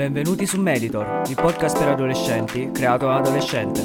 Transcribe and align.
Benvenuti 0.00 0.46
su 0.46 0.58
Meditor, 0.58 1.24
il 1.28 1.34
podcast 1.34 1.78
per 1.78 1.88
adolescenti 1.88 2.70
creato 2.72 3.04
da 3.04 3.16
adolescente. 3.16 3.84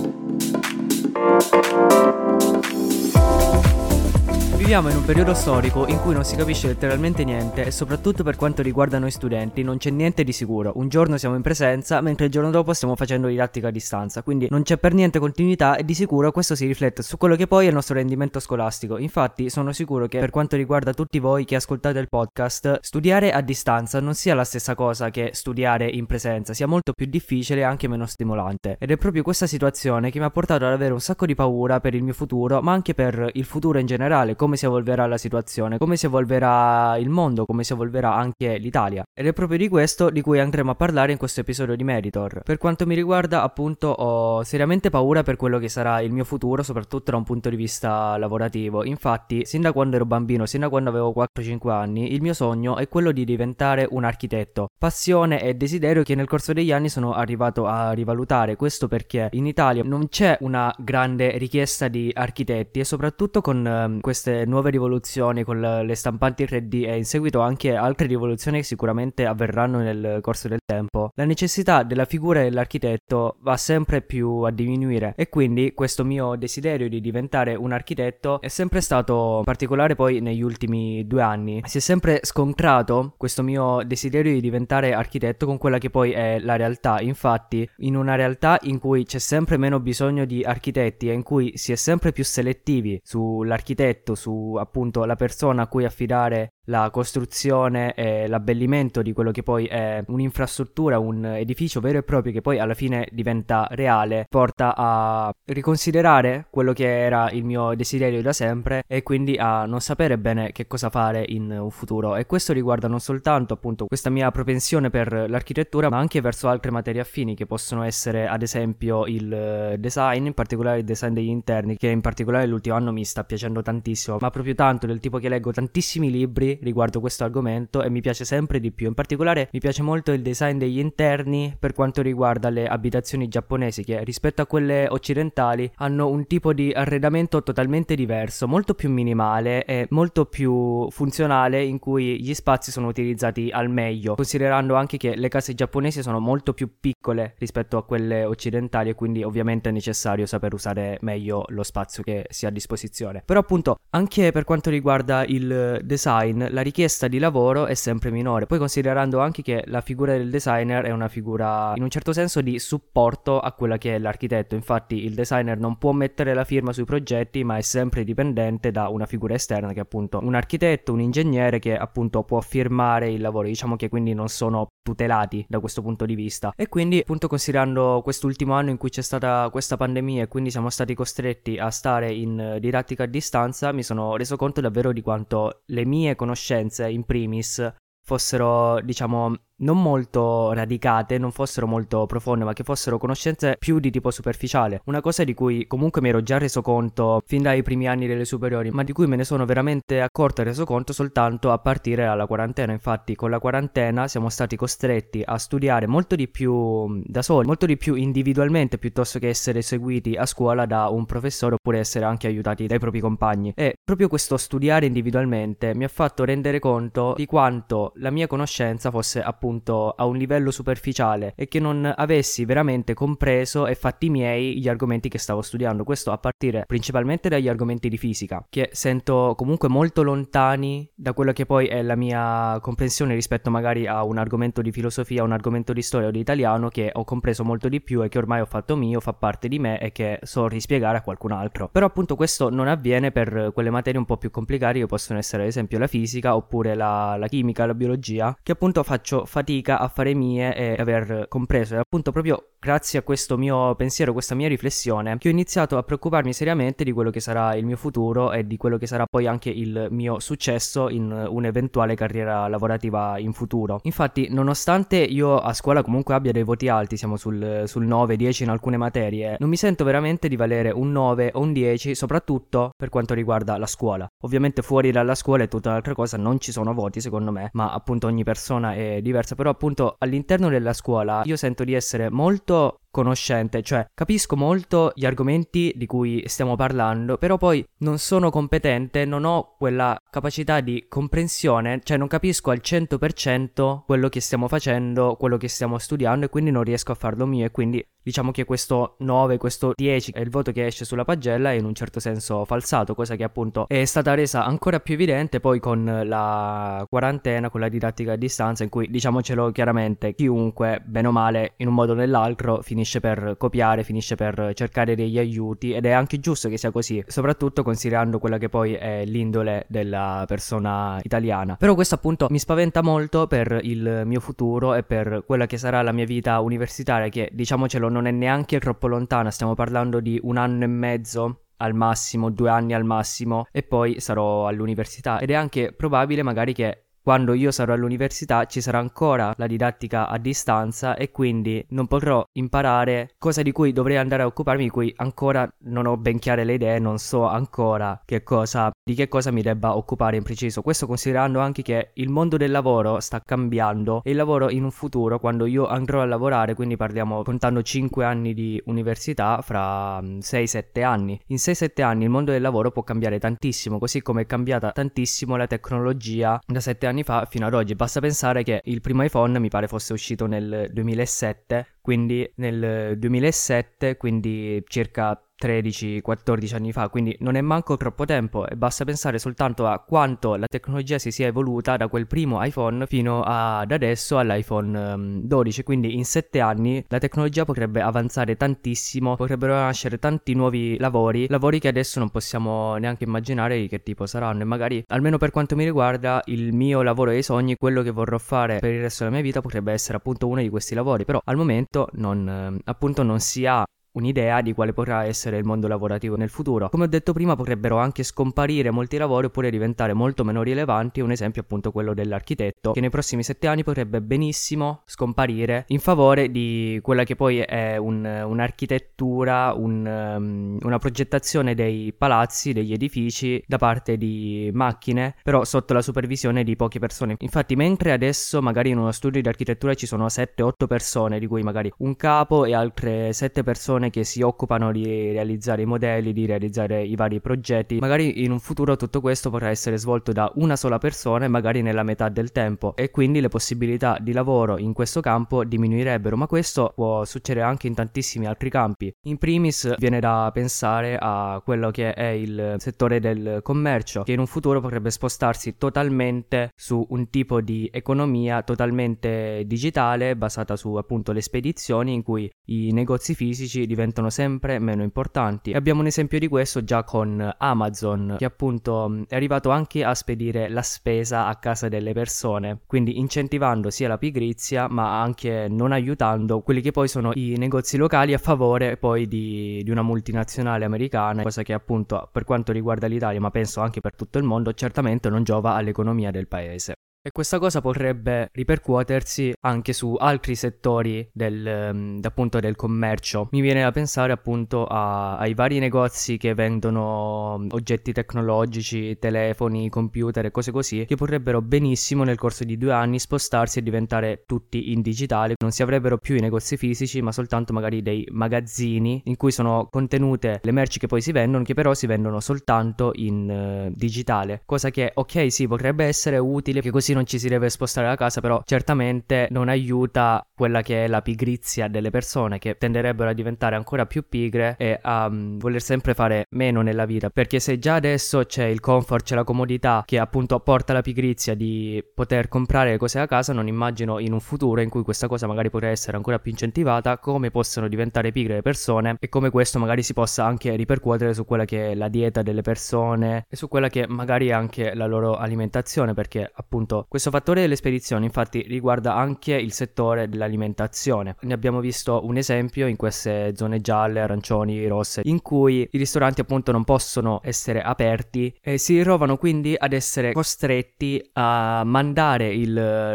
Viviamo 4.65 4.89
in 4.89 4.97
un 4.97 5.05
periodo 5.05 5.35
storico 5.35 5.85
in 5.85 6.01
cui 6.01 6.15
non 6.15 6.25
si 6.25 6.35
capisce 6.35 6.65
letteralmente 6.65 7.23
niente 7.23 7.65
e 7.65 7.69
soprattutto 7.69 8.23
per 8.23 8.35
quanto 8.35 8.63
riguarda 8.63 8.97
noi 8.97 9.11
studenti 9.11 9.61
non 9.61 9.77
c'è 9.77 9.91
niente 9.91 10.23
di 10.23 10.31
sicuro. 10.31 10.71
Un 10.77 10.89
giorno 10.89 11.19
siamo 11.19 11.35
in 11.35 11.43
presenza 11.43 12.01
mentre 12.01 12.25
il 12.25 12.31
giorno 12.31 12.49
dopo 12.49 12.73
stiamo 12.73 12.95
facendo 12.95 13.27
didattica 13.27 13.67
a 13.67 13.71
distanza, 13.71 14.23
quindi 14.23 14.47
non 14.49 14.63
c'è 14.63 14.79
per 14.79 14.95
niente 14.95 15.19
continuità 15.19 15.75
e 15.75 15.85
di 15.85 15.93
sicuro 15.93 16.31
questo 16.31 16.55
si 16.55 16.65
riflette 16.65 17.03
su 17.03 17.17
quello 17.17 17.35
che 17.35 17.45
poi 17.45 17.65
è 17.65 17.67
il 17.67 17.75
nostro 17.75 17.93
rendimento 17.93 18.39
scolastico. 18.39 18.97
Infatti 18.97 19.51
sono 19.51 19.71
sicuro 19.71 20.07
che 20.07 20.17
per 20.17 20.31
quanto 20.31 20.55
riguarda 20.55 20.95
tutti 20.95 21.19
voi 21.19 21.45
che 21.45 21.57
ascoltate 21.57 21.99
il 21.99 22.09
podcast, 22.09 22.79
studiare 22.81 23.33
a 23.33 23.41
distanza 23.41 23.99
non 23.99 24.15
sia 24.15 24.33
la 24.33 24.43
stessa 24.43 24.73
cosa 24.73 25.11
che 25.11 25.29
studiare 25.33 25.87
in 25.87 26.07
presenza, 26.07 26.55
sia 26.55 26.65
molto 26.65 26.93
più 26.93 27.05
difficile 27.05 27.59
e 27.59 27.65
anche 27.65 27.87
meno 27.87 28.07
stimolante. 28.07 28.77
Ed 28.79 28.89
è 28.89 28.97
proprio 28.97 29.21
questa 29.21 29.45
situazione 29.45 30.09
che 30.09 30.17
mi 30.17 30.25
ha 30.25 30.31
portato 30.31 30.65
ad 30.65 30.71
avere 30.71 30.91
un 30.91 31.01
sacco 31.01 31.27
di 31.27 31.35
paura 31.35 31.79
per 31.79 31.93
il 31.93 32.01
mio 32.01 32.13
futuro, 32.13 32.63
ma 32.63 32.71
anche 32.71 32.95
per 32.95 33.29
il 33.33 33.45
futuro 33.45 33.77
in 33.77 33.85
generale, 33.85 34.35
come 34.35 34.53
come 34.55 34.57
si 34.57 34.65
evolverà 34.65 35.05
la 35.05 35.17
situazione, 35.17 35.77
come 35.77 35.97
si 35.97 36.05
evolverà 36.05 36.95
il 36.97 37.09
mondo, 37.09 37.45
come 37.45 37.63
si 37.63 37.73
evolverà 37.73 38.15
anche 38.15 38.57
l'Italia. 38.57 39.03
Ed 39.13 39.27
è 39.27 39.33
proprio 39.33 39.57
di 39.57 39.67
questo 39.67 40.09
di 40.09 40.21
cui 40.21 40.39
andremo 40.39 40.71
a 40.71 40.75
parlare 40.75 41.11
in 41.11 41.17
questo 41.17 41.41
episodio 41.41 41.75
di 41.75 41.83
Meritor. 41.83 42.41
Per 42.43 42.57
quanto 42.57 42.85
mi 42.85 42.95
riguarda, 42.95 43.43
appunto, 43.43 43.89
ho 43.89 44.43
seriamente 44.43 44.89
paura 44.89 45.23
per 45.23 45.35
quello 45.35 45.59
che 45.59 45.67
sarà 45.67 45.99
il 45.99 46.11
mio 46.11 46.23
futuro, 46.23 46.63
soprattutto 46.63 47.11
da 47.11 47.17
un 47.17 47.23
punto 47.23 47.49
di 47.49 47.55
vista 47.55 48.17
lavorativo. 48.17 48.85
Infatti, 48.85 49.45
sin 49.45 49.61
da 49.61 49.73
quando 49.73 49.97
ero 49.97 50.05
bambino, 50.05 50.45
sin 50.45 50.61
da 50.61 50.69
quando 50.69 50.89
avevo 50.89 51.13
4-5 51.13 51.69
anni, 51.69 52.13
il 52.13 52.21
mio 52.21 52.33
sogno 52.33 52.77
è 52.77 52.87
quello 52.87 53.11
di 53.11 53.25
diventare 53.25 53.87
un 53.89 54.05
architetto. 54.05 54.69
Passione 54.77 55.41
e 55.41 55.55
desiderio 55.55 56.03
che 56.03 56.15
nel 56.15 56.27
corso 56.27 56.53
degli 56.53 56.71
anni 56.71 56.87
sono 56.87 57.13
arrivato 57.13 57.65
a 57.65 57.91
rivalutare. 57.91 58.55
Questo 58.55 58.87
perché 58.87 59.29
in 59.33 59.47
Italia 59.47 59.83
non 59.83 60.07
c'è 60.07 60.37
una 60.41 60.73
grande 60.77 61.37
richiesta 61.37 61.87
di 61.89 62.11
architetti 62.13 62.79
e 62.79 62.85
soprattutto 62.85 63.41
con 63.41 63.65
eh, 63.67 63.99
queste 64.01 64.44
nuove 64.45 64.69
rivoluzioni 64.69 65.43
con 65.43 65.59
le 65.59 65.95
stampanti 65.95 66.43
3D 66.43 66.87
e 66.87 66.97
in 66.97 67.05
seguito 67.05 67.39
anche 67.41 67.75
altre 67.75 68.07
rivoluzioni 68.07 68.57
che 68.59 68.63
sicuramente 68.63 69.25
avverranno 69.25 69.79
nel 69.79 70.19
corso 70.21 70.47
del 70.47 70.59
tempo, 70.65 71.11
la 71.15 71.25
necessità 71.25 71.83
della 71.83 72.05
figura 72.05 72.41
dell'architetto 72.41 73.37
va 73.41 73.57
sempre 73.57 74.01
più 74.01 74.41
a 74.41 74.51
diminuire 74.51 75.13
e 75.15 75.29
quindi 75.29 75.73
questo 75.73 76.03
mio 76.03 76.35
desiderio 76.35 76.89
di 76.89 77.01
diventare 77.01 77.55
un 77.55 77.71
architetto 77.71 78.41
è 78.41 78.47
sempre 78.47 78.81
stato 78.81 79.41
particolare 79.43 79.95
poi 79.95 80.19
negli 80.21 80.41
ultimi 80.41 81.05
due 81.07 81.21
anni. 81.21 81.61
Si 81.65 81.77
è 81.77 81.81
sempre 81.81 82.19
scontrato 82.23 83.13
questo 83.17 83.43
mio 83.43 83.81
desiderio 83.85 84.33
di 84.33 84.41
diventare 84.41 84.93
architetto 84.93 85.45
con 85.45 85.57
quella 85.57 85.77
che 85.77 85.89
poi 85.89 86.11
è 86.11 86.39
la 86.39 86.55
realtà. 86.55 86.99
Infatti, 87.01 87.69
in 87.77 87.95
una 87.95 88.15
realtà 88.15 88.59
in 88.63 88.79
cui 88.79 89.03
c'è 89.05 89.19
sempre 89.19 89.57
meno 89.57 89.79
bisogno 89.79 90.25
di 90.25 90.43
architetti 90.43 91.09
e 91.09 91.13
in 91.13 91.23
cui 91.23 91.51
si 91.55 91.71
è 91.71 91.75
sempre 91.75 92.11
più 92.11 92.23
selettivi 92.23 92.99
sull'architetto, 93.03 94.15
su 94.15 94.34
appunto 94.57 95.05
la 95.05 95.15
persona 95.15 95.63
a 95.63 95.67
cui 95.67 95.85
affidare 95.85 96.54
la 96.65 96.89
costruzione 96.91 97.93
e 97.93 98.27
l'abbellimento 98.27 99.01
di 99.01 99.13
quello 99.13 99.31
che 99.31 99.43
poi 99.43 99.65
è 99.65 100.03
un'infrastruttura, 100.07 100.99
un 100.99 101.25
edificio 101.25 101.79
vero 101.79 101.99
e 101.99 102.03
proprio 102.03 102.31
che 102.31 102.41
poi 102.41 102.59
alla 102.59 102.73
fine 102.73 103.07
diventa 103.11 103.67
reale, 103.71 104.25
porta 104.29 104.73
a 104.75 105.33
riconsiderare 105.45 106.47
quello 106.49 106.73
che 106.73 106.85
era 106.85 107.29
il 107.31 107.43
mio 107.43 107.75
desiderio 107.75 108.21
da 108.21 108.33
sempre 108.33 108.83
e 108.87 109.03
quindi 109.03 109.35
a 109.37 109.65
non 109.65 109.81
sapere 109.81 110.17
bene 110.17 110.51
che 110.51 110.67
cosa 110.67 110.89
fare 110.89 111.23
in 111.27 111.51
un 111.51 111.71
futuro. 111.71 112.15
E 112.15 112.25
questo 112.25 112.53
riguarda 112.53 112.87
non 112.87 112.99
soltanto 112.99 113.53
appunto 113.53 113.85
questa 113.85 114.09
mia 114.09 114.31
propensione 114.31 114.89
per 114.89 115.29
l'architettura, 115.29 115.89
ma 115.89 115.97
anche 115.97 116.21
verso 116.21 116.47
altre 116.47 116.71
materie 116.71 117.01
affini 117.01 117.35
che 117.35 117.45
possono 117.45 117.83
essere 117.83 118.27
ad 118.27 118.41
esempio 118.41 119.05
il 119.05 119.75
design, 119.77 120.25
in 120.25 120.33
particolare 120.33 120.79
il 120.79 120.85
design 120.85 121.13
degli 121.13 121.29
interni, 121.29 121.77
che 121.77 121.87
in 121.87 122.01
particolare 122.01 122.47
l'ultimo 122.47 122.75
anno 122.75 122.91
mi 122.91 123.05
sta 123.05 123.23
piacendo 123.23 123.61
tantissimo, 123.61 124.17
ma 124.19 124.29
proprio 124.29 124.55
tanto 124.55 124.87
del 124.87 124.99
tipo 124.99 125.17
che 125.17 125.29
leggo 125.29 125.51
tantissimi 125.51 126.09
libri 126.09 126.54
riguardo 126.61 126.99
questo 126.99 127.23
argomento 127.23 127.83
e 127.83 127.89
mi 127.89 128.01
piace 128.01 128.25
sempre 128.25 128.59
di 128.59 128.71
più. 128.71 128.87
In 128.87 128.93
particolare 128.93 129.49
mi 129.51 129.59
piace 129.59 129.81
molto 129.81 130.11
il 130.11 130.21
design 130.21 130.57
degli 130.57 130.79
interni 130.79 131.55
per 131.57 131.73
quanto 131.73 132.01
riguarda 132.01 132.49
le 132.49 132.67
abitazioni 132.67 133.27
giapponesi 133.27 133.83
che 133.83 134.03
rispetto 134.03 134.41
a 134.41 134.45
quelle 134.45 134.87
occidentali 134.89 135.71
hanno 135.75 136.07
un 136.09 136.27
tipo 136.27 136.53
di 136.53 136.71
arredamento 136.71 137.43
totalmente 137.43 137.95
diverso, 137.95 138.47
molto 138.47 138.73
più 138.73 138.89
minimale 138.89 139.65
e 139.65 139.87
molto 139.89 140.25
più 140.25 140.89
funzionale 140.89 141.63
in 141.63 141.79
cui 141.79 142.21
gli 142.21 142.33
spazi 142.33 142.71
sono 142.71 142.87
utilizzati 142.87 143.49
al 143.51 143.69
meglio, 143.69 144.15
considerando 144.15 144.75
anche 144.75 144.97
che 144.97 145.15
le 145.15 145.27
case 145.29 145.53
giapponesi 145.53 146.01
sono 146.01 146.19
molto 146.19 146.53
più 146.53 146.69
piccole 146.79 147.35
rispetto 147.37 147.77
a 147.77 147.83
quelle 147.83 148.25
occidentali 148.25 148.89
e 148.89 148.95
quindi 148.95 149.23
ovviamente 149.23 149.69
è 149.69 149.71
necessario 149.71 150.25
saper 150.25 150.53
usare 150.53 150.97
meglio 151.01 151.45
lo 151.49 151.63
spazio 151.63 152.03
che 152.03 152.25
si 152.29 152.45
ha 152.45 152.49
a 152.49 152.51
disposizione. 152.51 153.23
Però 153.25 153.39
appunto 153.39 153.77
anche 153.91 154.31
per 154.31 154.43
quanto 154.43 154.69
riguarda 154.69 155.25
il 155.25 155.79
design 155.83 156.44
la 156.49 156.61
richiesta 156.61 157.07
di 157.07 157.19
lavoro 157.19 157.65
è 157.65 157.73
sempre 157.73 158.11
minore. 158.11 158.45
Poi 158.45 158.57
considerando 158.57 159.19
anche 159.19 159.41
che 159.41 159.63
la 159.67 159.81
figura 159.81 160.13
del 160.13 160.29
designer 160.29 160.85
è 160.85 160.91
una 160.91 161.07
figura 161.07 161.73
in 161.75 161.83
un 161.83 161.89
certo 161.89 162.13
senso 162.13 162.41
di 162.41 162.59
supporto 162.59 163.39
a 163.39 163.51
quella 163.53 163.77
che 163.77 163.95
è 163.95 163.99
l'architetto. 163.99 164.55
Infatti 164.55 165.03
il 165.03 165.13
designer 165.13 165.57
non 165.57 165.77
può 165.77 165.91
mettere 165.91 166.33
la 166.33 166.43
firma 166.43 166.73
sui 166.73 166.85
progetti, 166.85 167.43
ma 167.43 167.57
è 167.57 167.61
sempre 167.61 168.03
dipendente 168.03 168.71
da 168.71 168.89
una 168.89 169.05
figura 169.05 169.33
esterna 169.33 169.69
che 169.69 169.79
è 169.79 169.81
appunto 169.81 170.19
un 170.21 170.35
architetto, 170.35 170.93
un 170.93 171.01
ingegnere 171.01 171.59
che 171.59 171.75
appunto 171.75 172.23
può 172.23 172.41
firmare 172.41 173.11
il 173.11 173.21
lavoro. 173.21 173.47
Diciamo 173.47 173.75
che 173.75 173.89
quindi 173.89 174.13
non 174.13 174.27
sono 174.27 174.67
tutelati 174.81 175.45
da 175.49 175.59
questo 175.59 175.81
punto 175.81 176.05
di 176.05 176.15
vista. 176.15 176.53
E 176.55 176.69
quindi 176.69 176.99
appunto 176.99 177.27
considerando 177.27 178.01
quest'ultimo 178.03 178.53
anno 178.53 178.69
in 178.69 178.77
cui 178.77 178.89
c'è 178.89 179.01
stata 179.01 179.49
questa 179.51 179.77
pandemia 179.77 180.23
e 180.23 180.27
quindi 180.27 180.51
siamo 180.51 180.69
stati 180.69 180.93
costretti 180.93 181.57
a 181.57 181.69
stare 181.71 182.11
in 182.13 182.57
didattica 182.59 183.03
a 183.03 183.07
distanza, 183.07 183.71
mi 183.71 183.83
sono 183.83 184.15
reso 184.15 184.35
conto 184.35 184.61
davvero 184.61 184.91
di 184.91 185.01
quanto 185.01 185.61
le 185.65 185.85
mie 185.85 186.15
conoscenze 186.15 186.34
conoscenze 186.35 186.89
in 186.89 187.05
primis 187.05 187.73
fossero, 188.03 188.81
diciamo, 188.81 189.35
non 189.57 189.81
molto 189.81 190.51
radicate, 190.51 191.17
non 191.17 191.31
fossero 191.31 191.67
molto 191.67 192.05
profonde, 192.05 192.43
ma 192.43 192.53
che 192.53 192.63
fossero 192.63 192.97
conoscenze 192.97 193.55
più 193.57 193.79
di 193.79 193.89
tipo 193.91 194.11
superficiale. 194.11 194.81
Una 194.85 195.01
cosa 195.01 195.23
di 195.23 195.33
cui 195.33 195.65
comunque 195.67 196.01
mi 196.01 196.09
ero 196.09 196.21
già 196.21 196.37
reso 196.37 196.61
conto 196.61 197.21
fin 197.25 197.41
dai 197.41 197.63
primi 197.63 197.87
anni 197.87 198.07
delle 198.07 198.25
superiori, 198.25 198.71
ma 198.71 198.83
di 198.83 198.91
cui 198.91 199.07
me 199.07 199.15
ne 199.15 199.23
sono 199.23 199.45
veramente 199.45 200.01
accorto 200.01 200.41
e 200.41 200.45
reso 200.45 200.65
conto 200.65 200.91
soltanto 200.91 201.51
a 201.51 201.59
partire 201.59 202.03
dalla 202.03 202.25
quarantena. 202.25 202.73
Infatti, 202.73 203.15
con 203.15 203.29
la 203.29 203.39
quarantena 203.39 204.07
siamo 204.07 204.29
stati 204.29 204.55
costretti 204.55 205.21
a 205.23 205.37
studiare 205.37 205.87
molto 205.87 206.15
di 206.15 206.27
più 206.27 207.01
da 207.05 207.21
soli, 207.21 207.47
molto 207.47 207.65
di 207.65 207.77
più 207.77 207.95
individualmente, 207.95 208.77
piuttosto 208.77 209.19
che 209.19 209.29
essere 209.29 209.61
seguiti 209.61 210.15
a 210.15 210.25
scuola 210.25 210.65
da 210.65 210.89
un 210.89 211.05
professore 211.05 211.55
oppure 211.55 211.79
essere 211.79 212.05
anche 212.05 212.27
aiutati 212.27 212.67
dai 212.67 212.79
propri 212.79 212.99
compagni. 212.99 213.53
E 213.55 213.75
proprio 213.83 214.07
questo 214.07 214.37
studiare 214.37 214.85
individualmente 214.85 215.73
mi 215.75 215.83
ha 215.85 215.89
fatto 215.89 216.25
rendere 216.25 216.59
conto 216.59 217.13
di 217.15 217.25
quanto 217.25 217.93
la 217.95 218.11
mia 218.11 218.27
conoscenza 218.27 218.91
fosse 218.91 219.21
appunto 219.21 219.44
appunto 219.45 219.91
a 219.91 220.05
un 220.05 220.17
livello 220.17 220.49
superficiale 220.49 221.33
e 221.35 221.47
che 221.47 221.59
non 221.59 221.93
avessi 221.95 222.45
veramente 222.45 222.95
compreso 222.95 223.67
e 223.67 223.75
fatti 223.75 224.09
miei 224.09 224.59
gli 224.59 224.67
argomenti 224.67 225.07
che 225.07 225.19
stavo 225.19 225.43
studiando. 225.43 225.83
Questo 225.83 226.11
a 226.11 226.17
partire 226.17 226.63
principalmente 226.65 227.29
dagli 227.29 227.47
argomenti 227.47 227.87
di 227.87 227.97
fisica, 227.97 228.43
che 228.49 228.69
sento 228.71 229.35
comunque 229.37 229.69
molto 229.69 230.01
lontani 230.01 230.89
da 230.95 231.13
quello 231.13 231.31
che 231.31 231.45
poi 231.45 231.67
è 231.67 231.83
la 231.83 231.95
mia 231.95 232.57
comprensione 232.59 233.13
rispetto 233.13 233.51
magari 233.51 233.85
a 233.85 234.03
un 234.03 234.17
argomento 234.17 234.63
di 234.63 234.71
filosofia, 234.71 235.23
un 235.23 235.31
argomento 235.31 235.73
di 235.73 235.83
storia 235.83 236.07
o 236.07 236.11
di 236.11 236.19
italiano 236.19 236.69
che 236.69 236.89
ho 236.91 237.03
compreso 237.03 237.43
molto 237.43 237.69
di 237.69 237.81
più 237.81 238.03
e 238.03 238.09
che 238.09 238.17
ormai 238.17 238.41
ho 238.41 238.45
fatto 238.45 238.75
mio, 238.75 238.99
fa 238.99 239.13
parte 239.13 239.47
di 239.47 239.59
me 239.59 239.79
e 239.79 239.91
che 239.91 240.19
so 240.23 240.47
rispiegare 240.47 240.97
a 240.97 241.01
qualcun 241.01 241.33
altro. 241.33 241.69
Però 241.71 241.85
appunto 241.85 242.15
questo 242.15 242.49
non 242.49 242.67
avviene 242.67 243.11
per 243.11 243.51
quelle 243.53 243.69
materie 243.69 243.99
un 243.99 244.05
po' 244.05 244.17
più 244.17 244.31
complicate 244.31 244.79
che 244.79 244.87
possono 244.87 245.19
essere 245.19 245.43
ad 245.43 245.49
esempio 245.49 245.77
la 245.77 245.87
fisica 245.87 246.35
oppure 246.35 246.73
la, 246.73 247.15
la 247.17 247.27
chimica, 247.27 247.67
la 247.67 247.75
biologia, 247.75 248.35
che 248.41 248.53
appunto 248.53 248.81
faccio 248.81 249.25
fatica 249.35 249.79
a 249.79 249.89
fare 249.89 250.13
mie 250.13 250.55
e 250.55 250.75
aver 250.79 251.27
compreso. 251.27 251.75
E 251.75 251.79
appunto 251.79 252.13
proprio 252.13 252.54
grazie 252.65 252.97
a 252.97 253.03
questo 253.03 253.37
mio 253.37 253.75
pensiero, 253.75 254.11
questa 254.11 254.33
mia 254.33 254.47
riflessione, 254.47 255.19
che 255.19 255.27
ho 255.27 255.31
iniziato 255.31 255.77
a 255.77 255.83
preoccuparmi 255.83 256.33
seriamente 256.33 256.83
di 256.83 256.91
quello 256.93 257.11
che 257.11 257.19
sarà 257.19 257.53
il 257.53 257.63
mio 257.63 257.77
futuro 257.77 258.31
e 258.31 258.47
di 258.47 258.57
quello 258.57 258.79
che 258.79 258.87
sarà 258.87 259.05
poi 259.05 259.27
anche 259.27 259.51
il 259.51 259.89
mio 259.91 260.19
successo 260.19 260.89
in 260.89 261.11
un'eventuale 261.11 261.93
carriera 261.93 262.47
lavorativa 262.47 263.19
in 263.19 263.33
futuro. 263.33 263.81
Infatti, 263.83 264.29
nonostante 264.31 264.95
io 264.97 265.37
a 265.37 265.53
scuola 265.53 265.83
comunque 265.83 266.15
abbia 266.15 266.31
dei 266.31 266.41
voti 266.41 266.67
alti, 266.67 266.97
siamo 266.97 267.17
sul, 267.17 267.65
sul 267.65 267.85
9-10 267.85 268.41
in 268.41 268.49
alcune 268.49 268.77
materie, 268.77 269.35
non 269.37 269.49
mi 269.49 269.57
sento 269.57 269.83
veramente 269.83 270.27
di 270.27 270.35
valere 270.35 270.71
un 270.71 270.91
9 270.91 271.33
o 271.35 271.41
un 271.41 271.53
10, 271.53 271.93
soprattutto 271.93 272.71
per 272.75 272.89
quanto 272.89 273.13
riguarda 273.13 273.59
la 273.59 273.67
scuola. 273.67 274.07
Ovviamente 274.23 274.63
fuori 274.63 274.89
dalla 274.89 275.13
scuola 275.13 275.43
è 275.43 275.47
tutta 275.47 275.69
un'altra 275.69 275.93
cosa, 275.93 276.17
non 276.17 276.39
ci 276.39 276.51
sono 276.51 276.73
voti 276.73 276.99
secondo 276.99 277.31
me, 277.31 277.51
ma 277.53 277.71
appunto 277.71 278.07
ogni 278.07 278.23
persona 278.23 278.73
è 278.73 279.01
diversa, 279.03 279.35
però 279.35 279.51
appunto 279.51 279.97
all'interno 279.99 280.49
della 280.49 280.73
scuola 280.73 281.21
io 281.25 281.35
sento 281.35 281.63
di 281.63 281.75
essere 281.75 282.09
molto 282.09 282.54
dijo, 282.55 282.79
conoscente, 282.95 283.61
cioè 283.61 283.85
capisco 283.93 284.37
molto 284.37 284.93
gli 284.95 285.05
argomenti 285.05 285.73
di 285.75 285.85
cui 285.85 286.23
stiamo 286.27 286.55
parlando, 286.55 287.17
però 287.17 287.35
poi 287.35 287.61
non 287.79 287.97
sono 287.97 288.29
competente, 288.29 289.03
non 289.03 289.25
ho 289.25 289.55
quella 289.57 289.97
capacità 290.09 290.61
di 290.61 290.85
comprensione, 290.87 291.81
cioè 291.83 291.97
non 291.97 292.07
capisco 292.07 292.51
al 292.51 292.61
100% 292.63 293.83
quello 293.85 294.07
che 294.07 294.21
stiamo 294.21 294.47
facendo, 294.47 295.17
quello 295.19 295.35
che 295.35 295.49
stiamo 295.49 295.77
studiando 295.77 296.27
e 296.27 296.29
quindi 296.29 296.51
non 296.51 296.63
riesco 296.63 296.93
a 296.93 296.95
farlo 296.95 297.25
mio 297.25 297.45
e 297.45 297.51
quindi 297.51 297.85
diciamo 298.01 298.31
che 298.31 298.45
questo 298.45 298.95
9, 298.99 299.37
questo 299.37 299.73
10 299.75 300.11
è 300.11 300.19
il 300.19 300.29
voto 300.29 300.53
che 300.53 300.65
esce 300.65 300.85
sulla 300.85 301.03
pagella 301.03 301.51
è 301.51 301.55
in 301.55 301.65
un 301.65 301.73
certo 301.73 301.99
senso 301.99 302.45
falsato, 302.45 302.95
cosa 302.95 303.15
che 303.17 303.23
appunto 303.23 303.65
è 303.67 303.83
stata 303.83 304.13
resa 304.13 304.45
ancora 304.45 304.79
più 304.79 304.93
evidente 304.93 305.41
poi 305.41 305.59
con 305.59 306.03
la 306.05 306.85
quarantena, 306.87 307.49
con 307.49 307.59
la 307.59 307.67
didattica 307.67 308.13
a 308.13 308.15
distanza, 308.15 308.63
in 308.63 308.69
cui 308.69 308.89
diciamocelo 308.89 309.51
chiaramente, 309.51 310.13
chiunque, 310.13 310.81
bene 310.85 311.07
o 311.07 311.11
male, 311.11 311.53
in 311.57 311.67
un 311.67 311.73
modo 311.73 311.91
o 311.91 311.95
nell'altro, 311.95 312.61
finisce 312.61 312.84
per 312.99 313.35
copiare, 313.37 313.83
finisce 313.83 314.15
per 314.15 314.51
cercare 314.53 314.95
degli 314.95 315.17
aiuti 315.17 315.73
ed 315.73 315.85
è 315.85 315.91
anche 315.91 316.19
giusto 316.19 316.49
che 316.49 316.57
sia 316.57 316.71
così, 316.71 317.03
soprattutto 317.07 317.63
considerando 317.63 318.19
quella 318.19 318.37
che 318.37 318.49
poi 318.49 318.73
è 318.73 319.03
l'indole 319.05 319.65
della 319.67 320.23
persona 320.27 320.99
italiana. 321.01 321.55
Però 321.55 321.73
questo 321.75 321.95
appunto 321.95 322.27
mi 322.29 322.39
spaventa 322.39 322.81
molto 322.81 323.27
per 323.27 323.59
il 323.63 324.03
mio 324.05 324.19
futuro 324.19 324.73
e 324.75 324.83
per 324.83 325.23
quella 325.25 325.45
che 325.45 325.57
sarà 325.57 325.81
la 325.81 325.91
mia 325.91 326.05
vita 326.05 326.39
universitaria 326.39 327.09
che 327.09 327.29
diciamocelo 327.33 327.89
non 327.89 328.07
è 328.07 328.11
neanche 328.11 328.59
troppo 328.59 328.87
lontana, 328.87 329.31
stiamo 329.31 329.53
parlando 329.53 329.99
di 329.99 330.19
un 330.23 330.37
anno 330.37 330.63
e 330.63 330.67
mezzo 330.67 331.39
al 331.57 331.73
massimo, 331.73 332.29
due 332.29 332.49
anni 332.49 332.73
al 332.73 332.83
massimo 332.83 333.47
e 333.51 333.63
poi 333.63 333.99
sarò 333.99 334.47
all'università 334.47 335.19
ed 335.19 335.31
è 335.31 335.33
anche 335.33 335.71
probabile 335.71 336.21
magari 336.23 336.53
che 336.53 336.84
quando 337.05 337.35
io 337.35 337.51
sarò 337.51 337.73
all'università 337.73 338.45
ci 338.45 338.61
sarà 338.61 338.79
ancora 338.79 339.31
la 339.37 339.45
didattica 339.45 340.07
a 340.07 340.17
distanza 340.17 340.95
e 340.95 341.11
quindi 341.11 341.63
non 341.69 341.85
potrò 341.85 342.25
imparare 342.31 343.13
cosa 343.19 343.43
di 343.43 343.51
cui 343.51 343.73
dovrei 343.73 343.97
andare 343.97 344.23
a 344.23 344.25
occuparmi, 344.25 344.63
di 344.63 344.69
cui 344.71 344.91
ancora 344.95 345.47
non 345.65 345.85
ho 345.85 345.97
ben 345.97 346.17
chiare 346.17 346.43
le 346.43 346.53
idee, 346.53 346.79
non 346.79 346.97
so 346.97 347.27
ancora 347.27 348.01
che 348.03 348.23
cosa, 348.23 348.71
di 348.87 348.95
che 348.95 349.07
cosa 349.07 349.31
mi 349.31 349.41
debba 349.41 349.75
occupare 349.75 350.15
in 350.15 350.23
preciso. 350.23 350.61
Questo 350.61 350.87
considerando 350.87 351.39
anche 351.39 351.61
che 351.61 351.89
il 351.93 352.09
mondo 352.09 352.37
del 352.37 352.51
lavoro 352.51 352.99
sta 352.99 353.21
cambiando 353.23 354.01
e 354.03 354.11
il 354.11 354.15
lavoro 354.15 354.49
in 354.49 354.63
un 354.63 354.71
futuro, 354.71 355.19
quando 355.19 355.45
io 355.45 355.67
andrò 355.67 356.01
a 356.01 356.05
lavorare, 356.05 356.53
quindi 356.53 356.77
parliamo 356.77 357.23
contando 357.23 357.61
5 357.61 358.05
anni 358.05 358.33
di 358.33 358.61
università, 358.65 359.41
fra 359.41 359.99
6-7 360.01 360.83
anni. 360.83 361.19
In 361.27 361.37
6-7 361.37 361.81
anni 361.81 362.03
il 362.03 362.09
mondo 362.09 362.31
del 362.31 362.41
lavoro 362.41 362.71
può 362.71 362.83
cambiare 362.83 363.19
tantissimo, 363.19 363.79
così 363.79 364.01
come 364.01 364.21
è 364.21 364.25
cambiata 364.25 364.71
tantissimo 364.71 365.35
la 365.35 365.47
tecnologia 365.47 366.39
da 366.45 366.59
7 366.59 366.85
anni 366.85 366.95
anni 366.95 367.03
fa 367.03 367.27
fino 367.29 367.45
ad 367.45 367.53
oggi. 367.53 367.75
Basta 367.75 367.99
pensare 367.99 368.43
che 368.43 368.61
il 368.63 368.81
primo 368.81 369.03
iPhone 369.03 369.37
mi 369.39 369.49
pare 369.49 369.67
fosse 369.67 369.93
uscito 369.93 370.25
nel 370.25 370.69
2007, 370.71 371.67
quindi 371.81 372.29
nel 372.35 372.97
2007, 372.97 373.97
quindi 373.97 374.63
circa 374.67 375.19
13-14 375.37 376.55
anni 376.55 376.71
fa, 376.71 376.89
quindi 376.89 377.15
non 377.19 377.35
è 377.35 377.41
manco 377.41 377.77
troppo 377.77 378.05
tempo 378.05 378.47
e 378.47 378.55
basta 378.55 378.85
pensare 378.85 379.19
soltanto 379.19 379.67
a 379.67 379.79
quanto 379.79 380.35
la 380.35 380.47
tecnologia 380.47 380.97
si 380.97 381.11
sia 381.11 381.27
evoluta 381.27 381.77
da 381.77 381.87
quel 381.87 382.07
primo 382.07 382.43
iPhone 382.43 382.87
fino 382.87 383.21
ad 383.23 383.71
adesso 383.71 384.17
all'iPhone 384.17 385.21
12, 385.23 385.59
ehm, 385.59 385.65
quindi 385.65 385.95
in 385.95 386.05
7 386.05 386.39
anni 386.39 386.83
la 386.87 386.99
tecnologia 386.99 387.45
potrebbe 387.45 387.81
avanzare 387.81 388.35
tantissimo, 388.37 389.15
potrebbero 389.15 389.53
nascere 389.53 389.99
tanti 389.99 390.33
nuovi 390.33 390.77
lavori, 390.79 391.27
lavori 391.27 391.59
che 391.59 391.67
adesso 391.67 391.99
non 391.99 392.09
possiamo 392.09 392.77
neanche 392.77 393.03
immaginare 393.03 393.59
di 393.59 393.67
che 393.67 393.83
tipo 393.83 394.05
saranno. 394.05 394.41
E 394.41 394.45
magari 394.45 394.83
almeno 394.87 395.17
per 395.17 395.31
quanto 395.31 395.55
mi 395.55 395.63
riguarda 395.63 396.21
il 396.25 396.53
mio 396.53 396.81
lavoro 396.81 397.11
dei 397.11 397.23
sogni, 397.23 397.55
quello 397.57 397.81
che 397.81 397.91
vorrò 397.91 398.17
fare 398.17 398.59
per 398.59 398.71
il 398.71 398.81
resto 398.81 399.03
della 399.03 399.15
mia 399.15 399.23
vita 399.23 399.41
potrebbe 399.41 399.71
essere 399.73 399.97
appunto 399.97 400.27
uno 400.27 400.41
di 400.41 400.49
questi 400.49 400.75
lavori, 400.75 401.05
però 401.05 401.19
al 401.23 401.35
momento 401.35 401.89
non, 401.93 402.27
ehm, 402.27 402.59
appunto 402.65 403.03
non 403.03 403.19
si 403.19 403.45
ha 403.45 403.65
un'idea 403.95 404.41
di 404.41 404.53
quale 404.53 404.73
potrà 404.73 405.03
essere 405.03 405.37
il 405.37 405.43
mondo 405.43 405.67
lavorativo 405.67 406.15
nel 406.15 406.29
futuro. 406.29 406.69
Come 406.69 406.85
ho 406.85 406.87
detto 406.87 407.13
prima, 407.13 407.35
potrebbero 407.35 407.77
anche 407.77 408.03
scomparire 408.03 408.71
molti 408.71 408.97
lavori 408.97 409.25
oppure 409.27 409.49
diventare 409.49 409.93
molto 409.93 410.23
meno 410.23 410.43
rilevanti. 410.43 411.01
Un 411.01 411.11
esempio, 411.11 411.41
appunto, 411.41 411.71
quello 411.71 411.93
dell'architetto, 411.93 412.71
che 412.71 412.81
nei 412.81 412.89
prossimi 412.89 413.23
sette 413.23 413.47
anni 413.47 413.63
potrebbe 413.63 414.01
benissimo 414.01 414.81
scomparire 414.85 415.65
in 415.67 415.79
favore 415.79 416.29
di 416.31 416.79
quella 416.81 417.03
che 417.03 417.15
poi 417.15 417.39
è 417.39 417.77
un, 417.77 418.05
un'architettura, 418.05 419.53
un, 419.53 419.85
um, 419.85 420.57
una 420.61 420.77
progettazione 420.77 421.55
dei 421.55 421.93
palazzi, 421.97 422.53
degli 422.53 422.73
edifici 422.73 423.43
da 423.47 423.57
parte 423.57 423.97
di 423.97 424.49
macchine, 424.53 425.15
però 425.23 425.43
sotto 425.43 425.73
la 425.73 425.81
supervisione 425.81 426.43
di 426.43 426.55
poche 426.55 426.79
persone. 426.79 427.15
Infatti, 427.19 427.55
mentre 427.55 427.91
adesso 427.91 428.41
magari 428.41 428.69
in 428.69 428.77
uno 428.77 428.91
studio 428.91 429.21
di 429.21 429.27
architettura 429.27 429.73
ci 429.73 429.85
sono 429.85 430.05
7-8 430.07 430.67
persone, 430.67 431.19
di 431.19 431.27
cui 431.27 431.41
magari 431.43 431.71
un 431.77 431.95
capo 431.95 432.45
e 432.45 432.53
altre 432.53 433.13
7 433.13 433.43
persone 433.43 433.84
persone 433.85 433.89
che 433.89 434.03
si 434.03 434.21
occupano 434.21 434.71
di 434.71 435.11
realizzare 435.11 435.61
i 435.61 435.65
modelli, 435.65 436.13
di 436.13 436.25
realizzare 436.25 436.83
i 436.83 436.95
vari 436.95 437.19
progetti. 437.19 437.77
Magari 437.77 438.23
in 438.23 438.31
un 438.31 438.39
futuro 438.39 438.75
tutto 438.75 439.01
questo 439.01 439.29
potrà 439.29 439.49
essere 439.49 439.77
svolto 439.77 440.11
da 440.11 440.31
una 440.35 440.55
sola 440.55 440.77
persona 440.77 441.25
e 441.25 441.27
magari 441.27 441.61
nella 441.61 441.83
metà 441.83 442.09
del 442.09 442.31
tempo 442.31 442.75
e 442.75 442.91
quindi 442.91 443.21
le 443.21 443.29
possibilità 443.29 443.97
di 443.99 444.11
lavoro 444.11 444.57
in 444.57 444.73
questo 444.73 445.01
campo 445.01 445.43
diminuirebbero, 445.43 446.17
ma 446.17 446.27
questo 446.27 446.71
può 446.75 447.05
succedere 447.05 447.45
anche 447.45 447.67
in 447.67 447.73
tantissimi 447.73 448.25
altri 448.25 448.49
campi. 448.49 448.91
In 449.03 449.17
primis 449.17 449.75
viene 449.77 449.99
da 449.99 450.29
pensare 450.33 450.97
a 450.99 451.41
quello 451.43 451.71
che 451.71 451.93
è 451.93 452.07
il 452.07 452.55
settore 452.57 452.99
del 452.99 453.39
commercio, 453.41 454.03
che 454.03 454.13
in 454.13 454.19
un 454.19 454.27
futuro 454.27 454.61
potrebbe 454.61 454.89
spostarsi 454.89 455.57
totalmente 455.57 456.51
su 456.55 456.85
un 456.89 457.09
tipo 457.09 457.41
di 457.41 457.69
economia 457.71 458.41
totalmente 458.41 459.43
digitale 459.45 460.15
basata 460.15 460.55
su 460.55 460.75
appunto 460.75 461.11
le 461.11 461.21
spedizioni 461.21 461.93
in 461.93 462.03
cui 462.03 462.29
i 462.47 462.71
negozi 462.71 463.15
fisici 463.15 463.65
diventano 463.75 464.09
sempre 464.09 464.57
meno 464.59 464.81
importanti. 464.81 465.51
E 465.51 465.55
abbiamo 465.55 465.81
un 465.81 465.87
esempio 465.87 466.17
di 466.17 466.27
questo 466.27 466.63
già 466.63 466.83
con 466.83 467.35
Amazon, 467.37 468.15
che 468.17 468.25
appunto 468.25 469.03
è 469.07 469.15
arrivato 469.15 469.49
anche 469.49 469.83
a 469.83 469.93
spedire 469.93 470.49
la 470.49 470.61
spesa 470.61 471.27
a 471.27 471.35
casa 471.35 471.67
delle 471.67 471.93
persone, 471.93 472.61
quindi 472.65 472.97
incentivando 472.97 473.69
sia 473.69 473.89
la 473.89 473.97
pigrizia, 473.97 474.67
ma 474.69 475.01
anche 475.01 475.47
non 475.49 475.73
aiutando 475.73 476.41
quelli 476.41 476.61
che 476.61 476.71
poi 476.71 476.87
sono 476.87 477.11
i 477.13 477.35
negozi 477.37 477.77
locali 477.77 478.13
a 478.13 478.17
favore 478.17 478.77
poi 478.77 479.07
di, 479.07 479.61
di 479.63 479.69
una 479.69 479.83
multinazionale 479.83 480.65
americana, 480.65 481.21
cosa 481.21 481.43
che 481.43 481.53
appunto 481.53 482.09
per 482.11 482.23
quanto 482.23 482.51
riguarda 482.51 482.87
l'Italia, 482.87 483.19
ma 483.19 483.29
penso 483.29 483.59
anche 483.59 483.81
per 483.81 483.95
tutto 483.95 484.17
il 484.17 484.23
mondo, 484.23 484.53
certamente 484.53 485.09
non 485.09 485.23
giova 485.23 485.53
all'economia 485.55 486.11
del 486.11 486.27
paese. 486.27 486.75
E 487.07 487.11
questa 487.11 487.37
cosa 487.37 487.61
potrebbe 487.61 488.29
ripercuotersi 488.31 489.31
anche 489.41 489.73
su 489.73 489.93
altri 489.95 490.33
settori 490.33 491.07
del, 491.13 491.69
um, 491.71 491.99
appunto 492.01 492.39
del 492.39 492.55
commercio. 492.55 493.27
Mi 493.29 493.41
viene 493.41 493.61
da 493.61 493.69
pensare 493.69 494.11
appunto 494.11 494.65
a, 494.65 495.15
ai 495.19 495.35
vari 495.35 495.59
negozi 495.59 496.17
che 496.17 496.33
vendono 496.33 497.37
mm, 497.37 497.49
oggetti 497.51 497.93
tecnologici, 497.93 498.97
telefoni, 498.97 499.69
computer 499.69 500.25
e 500.25 500.31
cose 500.31 500.49
così, 500.49 500.85
che 500.87 500.95
potrebbero 500.95 501.43
benissimo 501.43 502.03
nel 502.03 502.17
corso 502.17 502.43
di 502.43 502.57
due 502.57 502.71
anni 502.71 502.97
spostarsi 502.97 503.59
e 503.59 503.61
diventare 503.61 504.23
tutti 504.25 504.71
in 504.71 504.81
digitale. 504.81 505.35
Non 505.37 505.51
si 505.51 505.61
avrebbero 505.61 505.99
più 505.99 506.15
i 506.15 506.21
negozi 506.21 506.57
fisici, 506.57 507.03
ma 507.03 507.11
soltanto 507.11 507.53
magari 507.53 507.83
dei 507.83 508.03
magazzini 508.09 509.03
in 509.05 509.15
cui 509.15 509.31
sono 509.31 509.67
contenute 509.69 510.39
le 510.41 510.51
merci 510.51 510.79
che 510.79 510.87
poi 510.87 511.01
si 511.01 511.11
vendono, 511.11 511.43
che 511.43 511.53
però 511.53 511.75
si 511.75 511.85
vendono 511.85 512.19
soltanto 512.19 512.93
in 512.95 513.67
uh, 513.69 513.71
digitale. 513.75 514.41
Cosa 514.43 514.71
che, 514.71 514.89
ok, 514.91 515.31
sì, 515.31 515.47
potrebbe 515.47 515.85
essere 515.85 516.17
utile, 516.17 516.61
che 516.61 516.71
così 516.71 516.93
non 516.95 517.05
ci 517.05 517.19
si 517.19 517.27
deve 517.27 517.49
spostare 517.49 517.87
da 517.87 517.95
casa, 517.95 518.21
però 518.21 518.41
certamente 518.45 519.27
non 519.29 519.49
aiuta 519.49 520.25
quella 520.33 520.61
che 520.61 520.85
è 520.85 520.87
la 520.87 521.01
pigrizia 521.01 521.67
delle 521.67 521.89
persone 521.89 522.39
che 522.39 522.57
tenderebbero 522.57 523.09
a 523.09 523.13
diventare 523.13 523.55
ancora 523.55 523.85
più 523.85 524.07
pigre 524.07 524.55
e 524.57 524.79
a 524.81 525.05
um, 525.05 525.37
voler 525.37 525.61
sempre 525.61 525.93
fare 525.93 526.25
meno 526.31 526.61
nella 526.61 526.85
vita, 526.85 527.09
perché 527.09 527.39
se 527.39 527.59
già 527.59 527.75
adesso 527.75 528.23
c'è 528.23 528.45
il 528.45 528.59
comfort, 528.59 529.05
c'è 529.05 529.15
la 529.15 529.23
comodità 529.23 529.83
che 529.85 529.99
appunto 529.99 530.39
porta 530.39 530.73
la 530.73 530.81
pigrizia 530.81 531.35
di 531.35 531.83
poter 531.93 532.27
comprare 532.27 532.77
cose 532.77 532.99
a 532.99 533.07
casa, 533.07 533.33
non 533.33 533.47
immagino 533.47 533.99
in 533.99 534.13
un 534.13 534.19
futuro 534.19 534.61
in 534.61 534.69
cui 534.69 534.83
questa 534.83 535.07
cosa 535.07 535.27
magari 535.27 535.49
potrà 535.49 535.69
essere 535.69 535.97
ancora 535.97 536.19
più 536.19 536.31
incentivata, 536.31 536.97
come 536.97 537.29
possono 537.29 537.67
diventare 537.67 538.11
pigre 538.11 538.35
le 538.35 538.41
persone 538.41 538.95
e 538.99 539.09
come 539.09 539.29
questo 539.29 539.59
magari 539.59 539.83
si 539.83 539.93
possa 539.93 540.25
anche 540.25 540.55
ripercuotere 540.55 541.13
su 541.13 541.25
quella 541.25 541.45
che 541.45 541.71
è 541.71 541.75
la 541.75 541.89
dieta 541.89 542.21
delle 542.21 542.41
persone 542.41 543.25
e 543.29 543.35
su 543.35 543.47
quella 543.47 543.69
che 543.69 543.85
magari 543.87 544.29
è 544.29 544.31
anche 544.31 544.73
la 544.73 544.85
loro 544.85 545.15
alimentazione, 545.15 545.93
perché 545.93 546.29
appunto 546.33 546.84
questo 546.87 547.09
fattore 547.09 547.41
delle 547.41 547.55
spedizioni 547.55 548.05
infatti 548.05 548.41
riguarda 548.47 548.95
anche 548.95 549.33
il 549.33 549.51
settore 549.51 550.09
dell'alimentazione. 550.09 551.15
Ne 551.21 551.33
abbiamo 551.33 551.59
visto 551.59 552.05
un 552.05 552.17
esempio 552.17 552.67
in 552.67 552.75
queste 552.75 553.33
zone 553.35 553.61
gialle, 553.61 554.01
arancioni, 554.01 554.67
rosse, 554.67 555.01
in 555.05 555.21
cui 555.21 555.67
i 555.69 555.77
ristoranti 555.77 556.21
appunto 556.21 556.51
non 556.51 556.63
possono 556.63 557.19
essere 557.23 557.61
aperti 557.61 558.35
e 558.41 558.57
si 558.57 558.77
ritrovano 558.77 559.17
quindi 559.17 559.55
ad 559.57 559.73
essere 559.73 560.13
costretti 560.13 561.01
a 561.13 561.63
mandare 561.63 562.33
il 562.33 562.53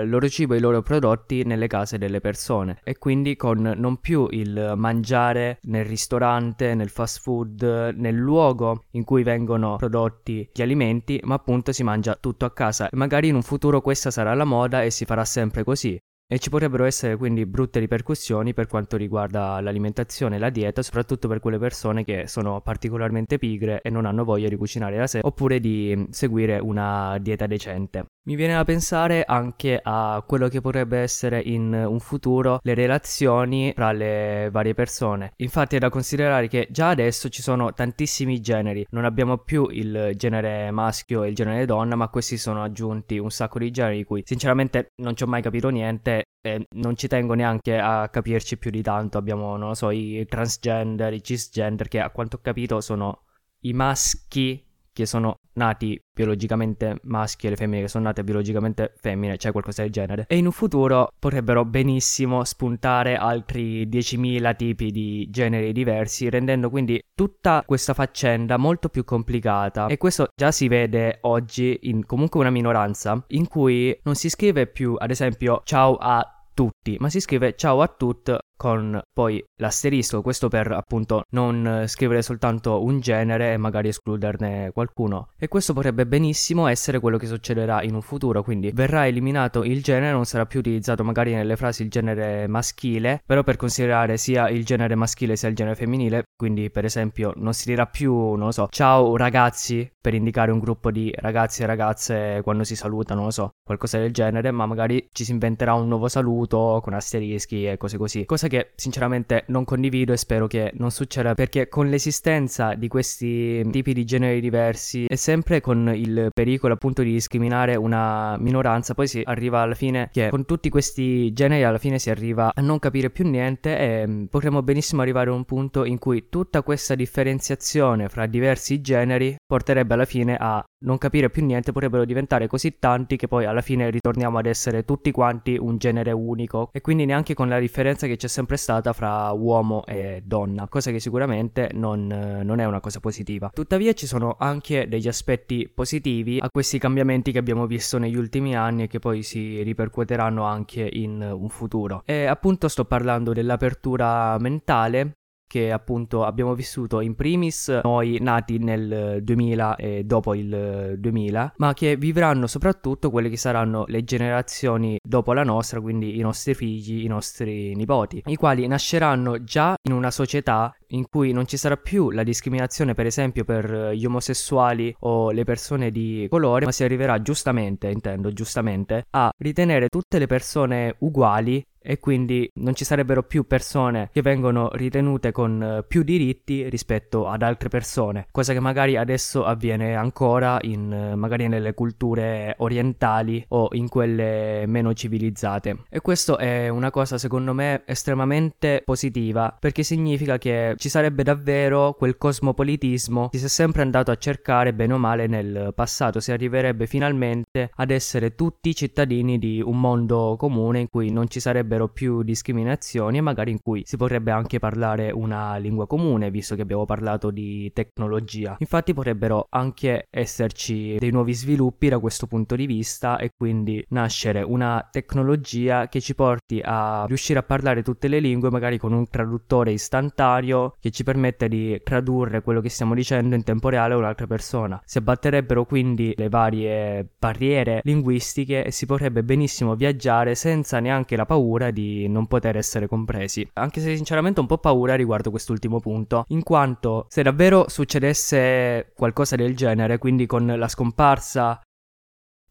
loro 0.09 0.29
cibo 0.29 0.55
e 0.55 0.59
i 0.59 0.61
loro 0.61 0.83
prodotti 0.83 1.45
nelle 1.45 1.67
case 1.67 1.99
delle 1.99 2.21
persone 2.21 2.81
e 2.85 2.99
quindi 2.99 3.37
con 3.37 3.75
non 3.77 3.99
più 3.99 4.27
il 4.31 4.75
mangiare 4.77 5.59
nel 5.63 5.85
ristorante, 5.85 6.75
nel 6.75 6.89
fast 6.89 7.21
food, 7.21 7.95
nel 7.97 8.15
luogo 8.15 8.85
in 8.93 9.05
cui 9.05 9.23
vengono 9.23 9.77
prodotti 9.77 10.49
gli 10.53 10.63
alimenti, 10.63 11.21
ma 11.25 11.35
appunto 11.35 11.73
si 11.73 11.83
mangia 11.83 12.17
tutto 12.21 12.45
a 12.45 12.53
casa 12.53 12.89
e 12.89 12.97
magari 12.97 13.29
in 13.29 13.35
un 13.35 13.43
futuro 13.81 13.83
questa 13.83 14.11
sarà 14.11 14.35
la 14.35 14.45
moda 14.45 14.83
e 14.83 14.91
si 14.91 15.05
farà 15.05 15.25
sempre 15.25 15.65
così. 15.65 15.99
e 16.33 16.39
ci 16.39 16.49
potrebbero 16.49 16.85
essere 16.85 17.17
quindi 17.17 17.45
brutte 17.45 17.81
ripercussioni 17.81 18.55
per 18.55 18.69
quanto 18.69 18.97
riguarda 18.97 19.61
l'alimentazione 19.61 20.37
e 20.37 20.39
la 20.39 20.49
dieta, 20.49 20.81
soprattutto 20.81 21.27
per 21.27 21.41
quelle 21.41 21.59
persone 21.59 22.05
che 22.05 22.29
sono 22.29 22.61
particolarmente 22.61 23.37
pigre 23.37 23.81
e 23.83 23.91
non 23.91 24.07
hanno 24.07 24.23
voglia 24.23 24.49
di 24.49 24.55
cucinare 24.55 24.97
da 24.97 25.09
sé 25.09 25.19
oppure 25.25 25.59
di 25.59 26.07
seguire 26.11 26.61
una 26.61 27.19
dieta 27.19 27.49
decente. 27.49 28.05
Mi 28.23 28.35
viene 28.35 28.53
da 28.53 28.65
pensare 28.65 29.25
anche 29.25 29.81
a 29.83 30.23
quello 30.27 30.49
che 30.49 30.61
potrebbe 30.61 30.99
essere 30.99 31.41
in 31.41 31.73
un 31.73 31.99
futuro 32.01 32.59
le 32.63 32.75
relazioni 32.75 33.73
tra 33.73 33.93
le 33.93 34.51
varie 34.53 34.75
persone. 34.75 35.33
Infatti 35.37 35.77
è 35.77 35.79
da 35.79 35.89
considerare 35.89 36.47
che 36.47 36.69
già 36.71 36.91
adesso 36.91 37.31
ci 37.31 37.41
sono 37.41 37.73
tantissimi 37.73 38.39
generi, 38.41 38.85
non 38.91 39.07
abbiamo 39.07 39.39
più 39.39 39.69
il 39.71 40.13
genere 40.17 40.71
maschio 40.71 41.23
e 41.23 41.31
il 41.31 41.35
genere 41.35 41.65
donna, 41.65 41.97
ma 41.97 42.09
questi 42.09 42.37
sono 42.37 42.63
aggiunti 42.63 43.17
un 43.17 43.31
sacco 43.31 43.59
di 43.59 43.71
generi 43.71 43.97
di 43.97 44.05
cui 44.05 44.23
sinceramente 44.27 44.89
non 44.97 45.17
ci 45.17 45.23
ho 45.23 45.27
mai 45.27 45.41
capito 45.41 45.71
niente 45.71 46.25
e 46.43 46.67
non 46.77 46.97
ci 46.97 47.09
tengo 47.09 47.33
neanche 47.33 47.79
a 47.79 48.07
capirci 48.11 48.59
più 48.59 48.71
di 48.71 48.83
tanto. 48.83 49.17
Abbiamo, 49.17 49.57
non 49.57 49.69
lo 49.69 49.75
so, 49.75 49.89
i 49.89 50.27
transgender, 50.29 51.15
i 51.15 51.23
cisgender, 51.23 51.89
che 51.89 52.01
a 52.01 52.11
quanto 52.11 52.37
ho 52.37 52.41
capito 52.43 52.83
sono 52.83 53.23
i 53.61 53.73
maschi 53.73 54.63
che 54.93 55.07
sono 55.07 55.37
nati 55.55 56.01
biologicamente 56.13 56.99
maschi 57.05 57.47
e 57.47 57.51
le 57.51 57.57
femmine 57.57 57.83
che 57.83 57.89
sono 57.89 58.05
nate 58.05 58.25
biologicamente 58.25 58.93
femmine, 58.97 59.37
cioè 59.37 59.53
qualcosa 59.53 59.83
del 59.83 59.91
genere. 59.91 60.25
E 60.29 60.37
in 60.37 60.47
un 60.47 60.53
futuro 60.53 61.13
potrebbero 61.19 61.65
benissimo 61.65 62.45
spuntare 62.45 63.17
altri 63.17 63.87
10.000 63.89 64.57
tipi 64.57 64.91
di 64.91 65.29
generi 65.31 65.73
diversi, 65.73 66.29
rendendo 66.29 66.71
quindi 66.71 67.03
tutta 67.15 67.63
questa 67.67 67.95
faccenda 67.95 68.57
molto 68.57 68.89
più 68.89 69.05
complicata. 69.05 69.87
E 69.87 69.97
questo 69.97 70.29
già 70.35 70.51
si 70.51 70.69
vede 70.69 71.19
oggi 71.23 71.79
in 71.83 72.05
comunque 72.05 72.41
una 72.41 72.51
minoranza 72.51 73.23
in 73.29 73.49
cui 73.49 73.99
non 74.03 74.15
si 74.15 74.29
scrive 74.29 74.67
più, 74.67 74.95
ad 74.99 75.11
esempio, 75.11 75.63
ciao 75.65 75.97
a 75.97 76.35
tutti, 76.81 76.97
ma 76.99 77.11
si 77.11 77.21
scrive 77.21 77.55
ciao 77.57 77.83
a 77.83 77.89
tutti 77.89 78.35
con 78.57 79.01
poi 79.15 79.43
l'asterisco, 79.57 80.21
questo 80.21 80.49
per 80.49 80.71
appunto 80.73 81.25
non 81.31 81.85
scrivere 81.87 82.21
soltanto 82.21 82.83
un 82.83 83.01
genere 83.01 83.55
e 83.55 83.57
magari 83.57 83.89
escluderne 83.89 84.71
qualcuno. 84.73 85.31
E 85.39 85.49
questo 85.49 85.73
potrebbe 85.73 86.07
benissimo 86.07 86.67
essere 86.67 87.01
quello 87.01 87.17
che 87.17 87.27
succederà 87.27 87.83
in 87.83 87.95
un 87.95 88.03
futuro, 88.03 88.43
quindi 88.43 88.71
verrà 88.71 89.07
eliminato 89.07 89.65
il 89.65 89.83
genere, 89.83 90.13
non 90.13 90.27
sarà 90.27 90.45
più 90.45 90.59
utilizzato 90.59 91.05
magari 91.05 91.33
nelle 91.33 91.57
frasi 91.57 91.83
il 91.85 91.91
genere 91.91 92.47
maschile, 92.49 93.23
però 93.25 93.43
per 93.43 93.57
considerare 93.57 94.19
sia 94.19 94.51
il 94.51 94.65
genere 94.67 94.95
maschile 94.95 95.37
sia 95.37 95.49
il 95.49 95.55
genere 95.55 95.77
femminile, 95.77 96.25
quindi 96.37 96.71
per 96.71 96.85
esempio 96.85 97.33
non 97.37 97.55
si 97.55 97.65
dirà 97.67 97.87
più, 97.87 98.13
non 98.13 98.47
lo 98.47 98.53
so, 98.53 98.69
ciao 98.71 99.17
ragazzi 99.17 99.91
per 99.99 100.13
indicare 100.13 100.51
un 100.51 100.59
gruppo 100.59 100.91
di 100.91 101.11
ragazzi 101.17 101.63
e 101.63 101.67
ragazze 101.67 102.41
quando 102.43 102.65
si 102.65 102.77
salutano, 102.77 103.21
non 103.21 103.29
lo 103.29 103.33
so, 103.33 103.51
qualcosa 103.65 103.97
del 103.97 104.13
genere, 104.13 104.51
ma 104.51 104.67
magari 104.67 105.09
ci 105.13 105.25
si 105.25 105.33
inventerà 105.33 105.73
un 105.73 105.89
nuovo 105.89 106.09
saluto 106.09 106.70
con 106.79 106.95
asterischi 106.95 107.67
e 107.67 107.77
cose 107.77 107.97
così. 107.97 108.25
Cosa 108.25 108.47
che 108.47 108.71
sinceramente 108.77 109.45
non 109.49 109.65
condivido 109.65 110.13
e 110.13 110.17
spero 110.17 110.47
che 110.47 110.71
non 110.75 110.93
succeda 110.93 111.35
perché 111.35 111.69
con 111.69 111.89
l'esistenza 111.89 112.75
di 112.75 112.87
questi 112.87 113.69
tipi 113.71 113.93
di 113.93 114.05
generi 114.05 114.41
diversi 114.41 115.07
e 115.07 115.17
sempre 115.17 115.61
con 115.61 115.91
il 115.95 116.31
pericolo 116.33 116.75
appunto 116.75 117.03
di 117.03 117.11
discriminare 117.13 117.75
una 117.77 118.37
minoranza 118.39 118.95
poi 118.95 119.09
si 119.09 119.23
arriva 119.25 119.61
alla 119.61 119.75
fine 119.75 120.09
che 120.13 120.29
con 120.29 120.45
tutti 120.45 120.69
questi 120.69 121.33
generi 121.33 121.65
alla 121.65 121.79
fine 121.79 121.99
si 121.99 122.11
arriva 122.11 122.53
a 122.55 122.61
non 122.61 122.79
capire 122.79 123.11
più 123.11 123.29
niente 123.29 123.79
e 123.79 124.07
mm, 124.07 124.25
potremmo 124.27 124.63
benissimo 124.63 125.03
arrivare 125.03 125.31
a 125.31 125.33
un 125.33 125.45
punto 125.45 125.85
in 125.85 125.99
cui 125.99 126.29
tutta 126.29 126.63
questa 126.63 126.95
differenziazione 126.95 128.09
fra 128.09 128.27
diversi 128.27 128.81
generi 128.81 129.37
porterebbe 129.47 129.95
alla 129.95 130.05
fine 130.05 130.37
a 130.39 130.65
non 130.83 130.99
capire 130.99 131.29
più 131.29 131.45
niente 131.45 131.73
potrebbero 131.73 132.05
diventare 132.05 132.47
così 132.47 132.79
tanti 132.79 133.17
che 133.17 133.29
poi 133.29 133.45
alla 133.45 133.61
fine 133.61 133.91
ritorniamo 133.91 134.39
ad 134.39 134.47
essere 134.47 134.85
tutti 134.85 135.11
quanti 135.11 135.57
un 135.61 135.77
genere 135.77 136.13
unico 136.13 136.71
e 136.73 136.81
quindi 136.81 137.05
neanche 137.05 137.35
con 137.35 137.49
la 137.49 137.59
differenza 137.59 138.07
che 138.07 138.17
c'è 138.17 138.29
sempre 138.29 138.57
stata 138.57 138.93
fra 138.93 139.31
uomo 139.33 139.85
e 139.85 140.23
donna, 140.25 140.69
cosa 140.69 140.91
che 140.91 141.01
sicuramente 141.01 141.71
non, 141.75 142.07
non 142.07 142.61
è 142.61 142.65
una 142.65 142.81
cosa 142.81 143.01
positiva. 143.01 143.51
Tuttavia 143.53 143.93
ci 143.93 144.07
sono 144.07 144.37
anche 144.39 144.89
degli 144.89 145.09
aspetti 145.09 145.71
positivi 145.73 146.39
a 146.41 146.49
questi 146.51 146.79
cambiamenti 146.79 147.33
che 147.33 147.39
abbiamo 147.39 147.67
visto 147.67 147.99
negli 147.99 148.17
ultimi 148.17 148.57
anni 148.57 148.85
e 148.85 148.87
che 148.87 148.99
poi 148.99 149.23
si 149.23 149.63
ripercuoteranno 149.63 150.45
anche 150.45 150.89
in 150.91 151.21
un 151.21 151.49
futuro. 151.49 152.03
E 152.07 152.25
appunto 152.25 152.69
sto 152.69 152.85
parlando 152.85 153.33
dell'apertura 153.33 154.39
mentale 154.39 155.13
che 155.51 155.73
appunto 155.73 156.23
abbiamo 156.23 156.55
vissuto 156.55 157.01
in 157.01 157.17
primis 157.17 157.81
noi 157.83 158.19
nati 158.21 158.59
nel 158.59 159.19
2000 159.21 159.75
e 159.75 160.05
dopo 160.05 160.37
il 160.37 160.95
2000, 160.97 161.55
ma 161.57 161.75
che 161.75 161.97
vivranno 161.97 162.47
soprattutto 162.47 163.11
quelle 163.11 163.29
che 163.29 163.37
saranno 163.37 163.85
le 163.89 164.05
generazioni 164.05 164.97
dopo 165.03 165.33
la 165.33 165.43
nostra, 165.43 165.81
quindi 165.81 166.17
i 166.17 166.21
nostri 166.21 166.55
figli, 166.55 167.03
i 167.03 167.09
nostri 167.09 167.75
nipoti, 167.75 168.23
i 168.27 168.37
quali 168.37 168.65
nasceranno 168.69 169.43
già 169.43 169.75
in 169.83 169.93
una 169.93 170.13
società 170.13 170.73
in 170.93 171.07
cui 171.09 171.33
non 171.33 171.47
ci 171.47 171.57
sarà 171.57 171.77
più 171.77 172.11
la 172.11 172.23
discriminazione 172.23 172.95
per 172.95 173.07
esempio 173.07 173.45
per 173.45 173.91
gli 173.93 174.05
omosessuali 174.05 174.95
o 175.01 175.33
le 175.33 175.43
persone 175.43 175.91
di 175.91 176.29
colore, 176.31 176.65
ma 176.65 176.73
si 176.73 176.85
arriverà 176.85 177.21
giustamente, 177.23 177.89
intendo 177.89 178.33
giustamente, 178.33 179.07
a 179.11 179.33
ritenere 179.39 179.89
tutte 179.89 180.21
le 180.21 180.27
persone 180.27 180.95
uguali 181.01 181.65
e 181.83 181.99
quindi 181.99 182.51
non 182.55 182.75
ci 182.75 182.85
sarebbero 182.85 183.23
più 183.23 183.47
persone 183.47 184.11
che 184.13 184.23
vengono 184.23 184.71
ritenute 184.73 185.33
con 185.33 185.63
eh, 185.63 185.85
più 185.87 186.03
diritti 186.03 186.69
rispetto 186.69 187.27
ad 187.27 187.43
altre 187.43 187.69
persone, 187.69 188.27
cosa 188.31 188.53
che 188.53 188.61
magari 188.61 188.97
adesso 188.97 189.45
avviene 189.45 189.95
ancora 189.95 190.59
in 190.63 190.93
eh, 190.93 191.15
magari 191.15 191.49
nelle 191.49 191.75
culture 191.75 192.55
orientali 192.59 193.45
o 193.49 193.69
in 193.73 193.89
quelle 193.89 194.65
meno 194.67 194.93
civilizzate. 194.93 195.85
E 195.89 196.01
questo 196.01 196.39
è 196.39 196.69
una 196.69 196.91
cosa 196.91 197.19
secondo 197.19 197.55
me 197.55 197.83
estremamente 197.87 198.83
positiva 198.85 199.57
perché 199.59 199.83
significa 199.83 200.39
che 200.39 200.75
ci 200.77 200.89
sarebbe 200.89 201.23
davvero 201.23 201.95
quel 201.95 202.17
cosmopolitismo 202.17 203.29
che 203.29 203.39
si 203.39 203.47
è 203.47 203.49
sempre 203.49 203.83
andato 203.83 204.11
a 204.11 204.17
cercare 204.17 204.73
bene 204.73 204.93
o 204.93 204.99
male 204.99 205.27
nel 205.27 205.73
passato, 205.75 206.21
si 206.21 206.33
arriverebbe 206.33 206.87
finalmente 206.87 207.71
ad 207.75 207.91
essere 207.91 208.35
tutti 208.35 208.75
cittadini 208.75 209.39
di 209.39 209.61
un 209.65 209.81
mondo 209.81 210.37
comune 210.39 210.81
in 210.81 210.89
cui 210.89 211.11
non 211.11 211.29
ci 211.29 211.41
sarebbe 211.41 211.77
sarebbero 211.81 211.89
più 211.89 212.23
discriminazioni 212.23 213.19
e 213.19 213.21
magari 213.21 213.51
in 213.51 213.63
cui 213.63 213.83
si 213.85 213.97
potrebbe 213.97 214.31
anche 214.31 214.59
parlare 214.59 215.11
una 215.11 215.57
lingua 215.57 215.87
comune, 215.87 216.31
visto 216.31 216.55
che 216.55 216.63
abbiamo 216.63 216.85
parlato 216.85 217.31
di 217.31 217.71
tecnologia. 217.73 218.57
Infatti 218.59 218.93
potrebbero 218.93 219.47
anche 219.49 220.07
esserci 220.11 220.97
dei 220.99 221.11
nuovi 221.11 221.33
sviluppi 221.33 221.89
da 221.89 221.99
questo 221.99 222.27
punto 222.27 222.57
di 222.57 222.67
vista 222.67 223.19
e 223.19 223.31
quindi 223.37 223.85
nascere 223.91 224.43
una 224.43 224.87
tecnologia 224.91 225.89
che 225.89 226.01
ci 226.01 226.15
porti 226.15 226.61
a 226.63 227.05
riuscire 227.07 227.39
a 227.39 227.43
parlare 227.43 227.83
tutte 227.83 228.09
le 228.09 228.21
lingue 228.21 228.51
magari 228.51 228.79
con 228.79 228.93
un 228.93 229.09
traduttore 229.09 229.73
istantaneo 229.73 230.75
che 230.81 230.91
ci 230.91 231.05
permette 231.05 231.49
di 231.49 231.81
tradurre 231.83 232.43
quello 232.43 232.61
che 232.61 232.69
stiamo 232.69 232.95
dicendo 232.95 233.35
in 233.35 233.45
tempo 233.45 233.69
reale 233.69 233.95
a 233.95 233.97
un'altra 233.97 234.27
persona. 234.27 234.81
Si 234.85 234.99
abbatterebbero 234.99 235.65
quindi 235.65 236.13
le 236.17 236.29
varie 236.29 237.09
barriere 237.19 237.81
linguistiche 237.85 238.65
e 238.65 238.71
si 238.71 238.87
potrebbe 238.87 239.23
benissimo 239.23 239.75
viaggiare 239.75 240.35
senza 240.35 240.81
neanche 240.81 241.17
la 241.17 241.25
paura 241.31 241.60
paura 241.61 241.71
di 241.71 242.09
non 242.09 242.27
poter 242.27 242.57
essere 242.57 242.89
compresi. 242.89 243.49
Anche 243.55 243.81
se 243.81 243.95
sinceramente 243.95 244.41
ho 244.41 244.43
un 244.43 244.49
po' 244.49 244.59
paura 244.59 244.95
riguardo 244.95 245.31
quest'ultimo 245.31 245.79
punto, 245.79 246.25
in 246.29 246.43
quanto 246.43 247.05
se 247.09 247.23
davvero 247.23 247.67
succedesse 247.69 248.93
qualcosa 248.97 249.37
del 249.37 249.55
genere, 249.55 249.99
quindi 249.99 250.25
con 250.27 250.47
la 250.47 250.69
scomparsa 250.69 251.61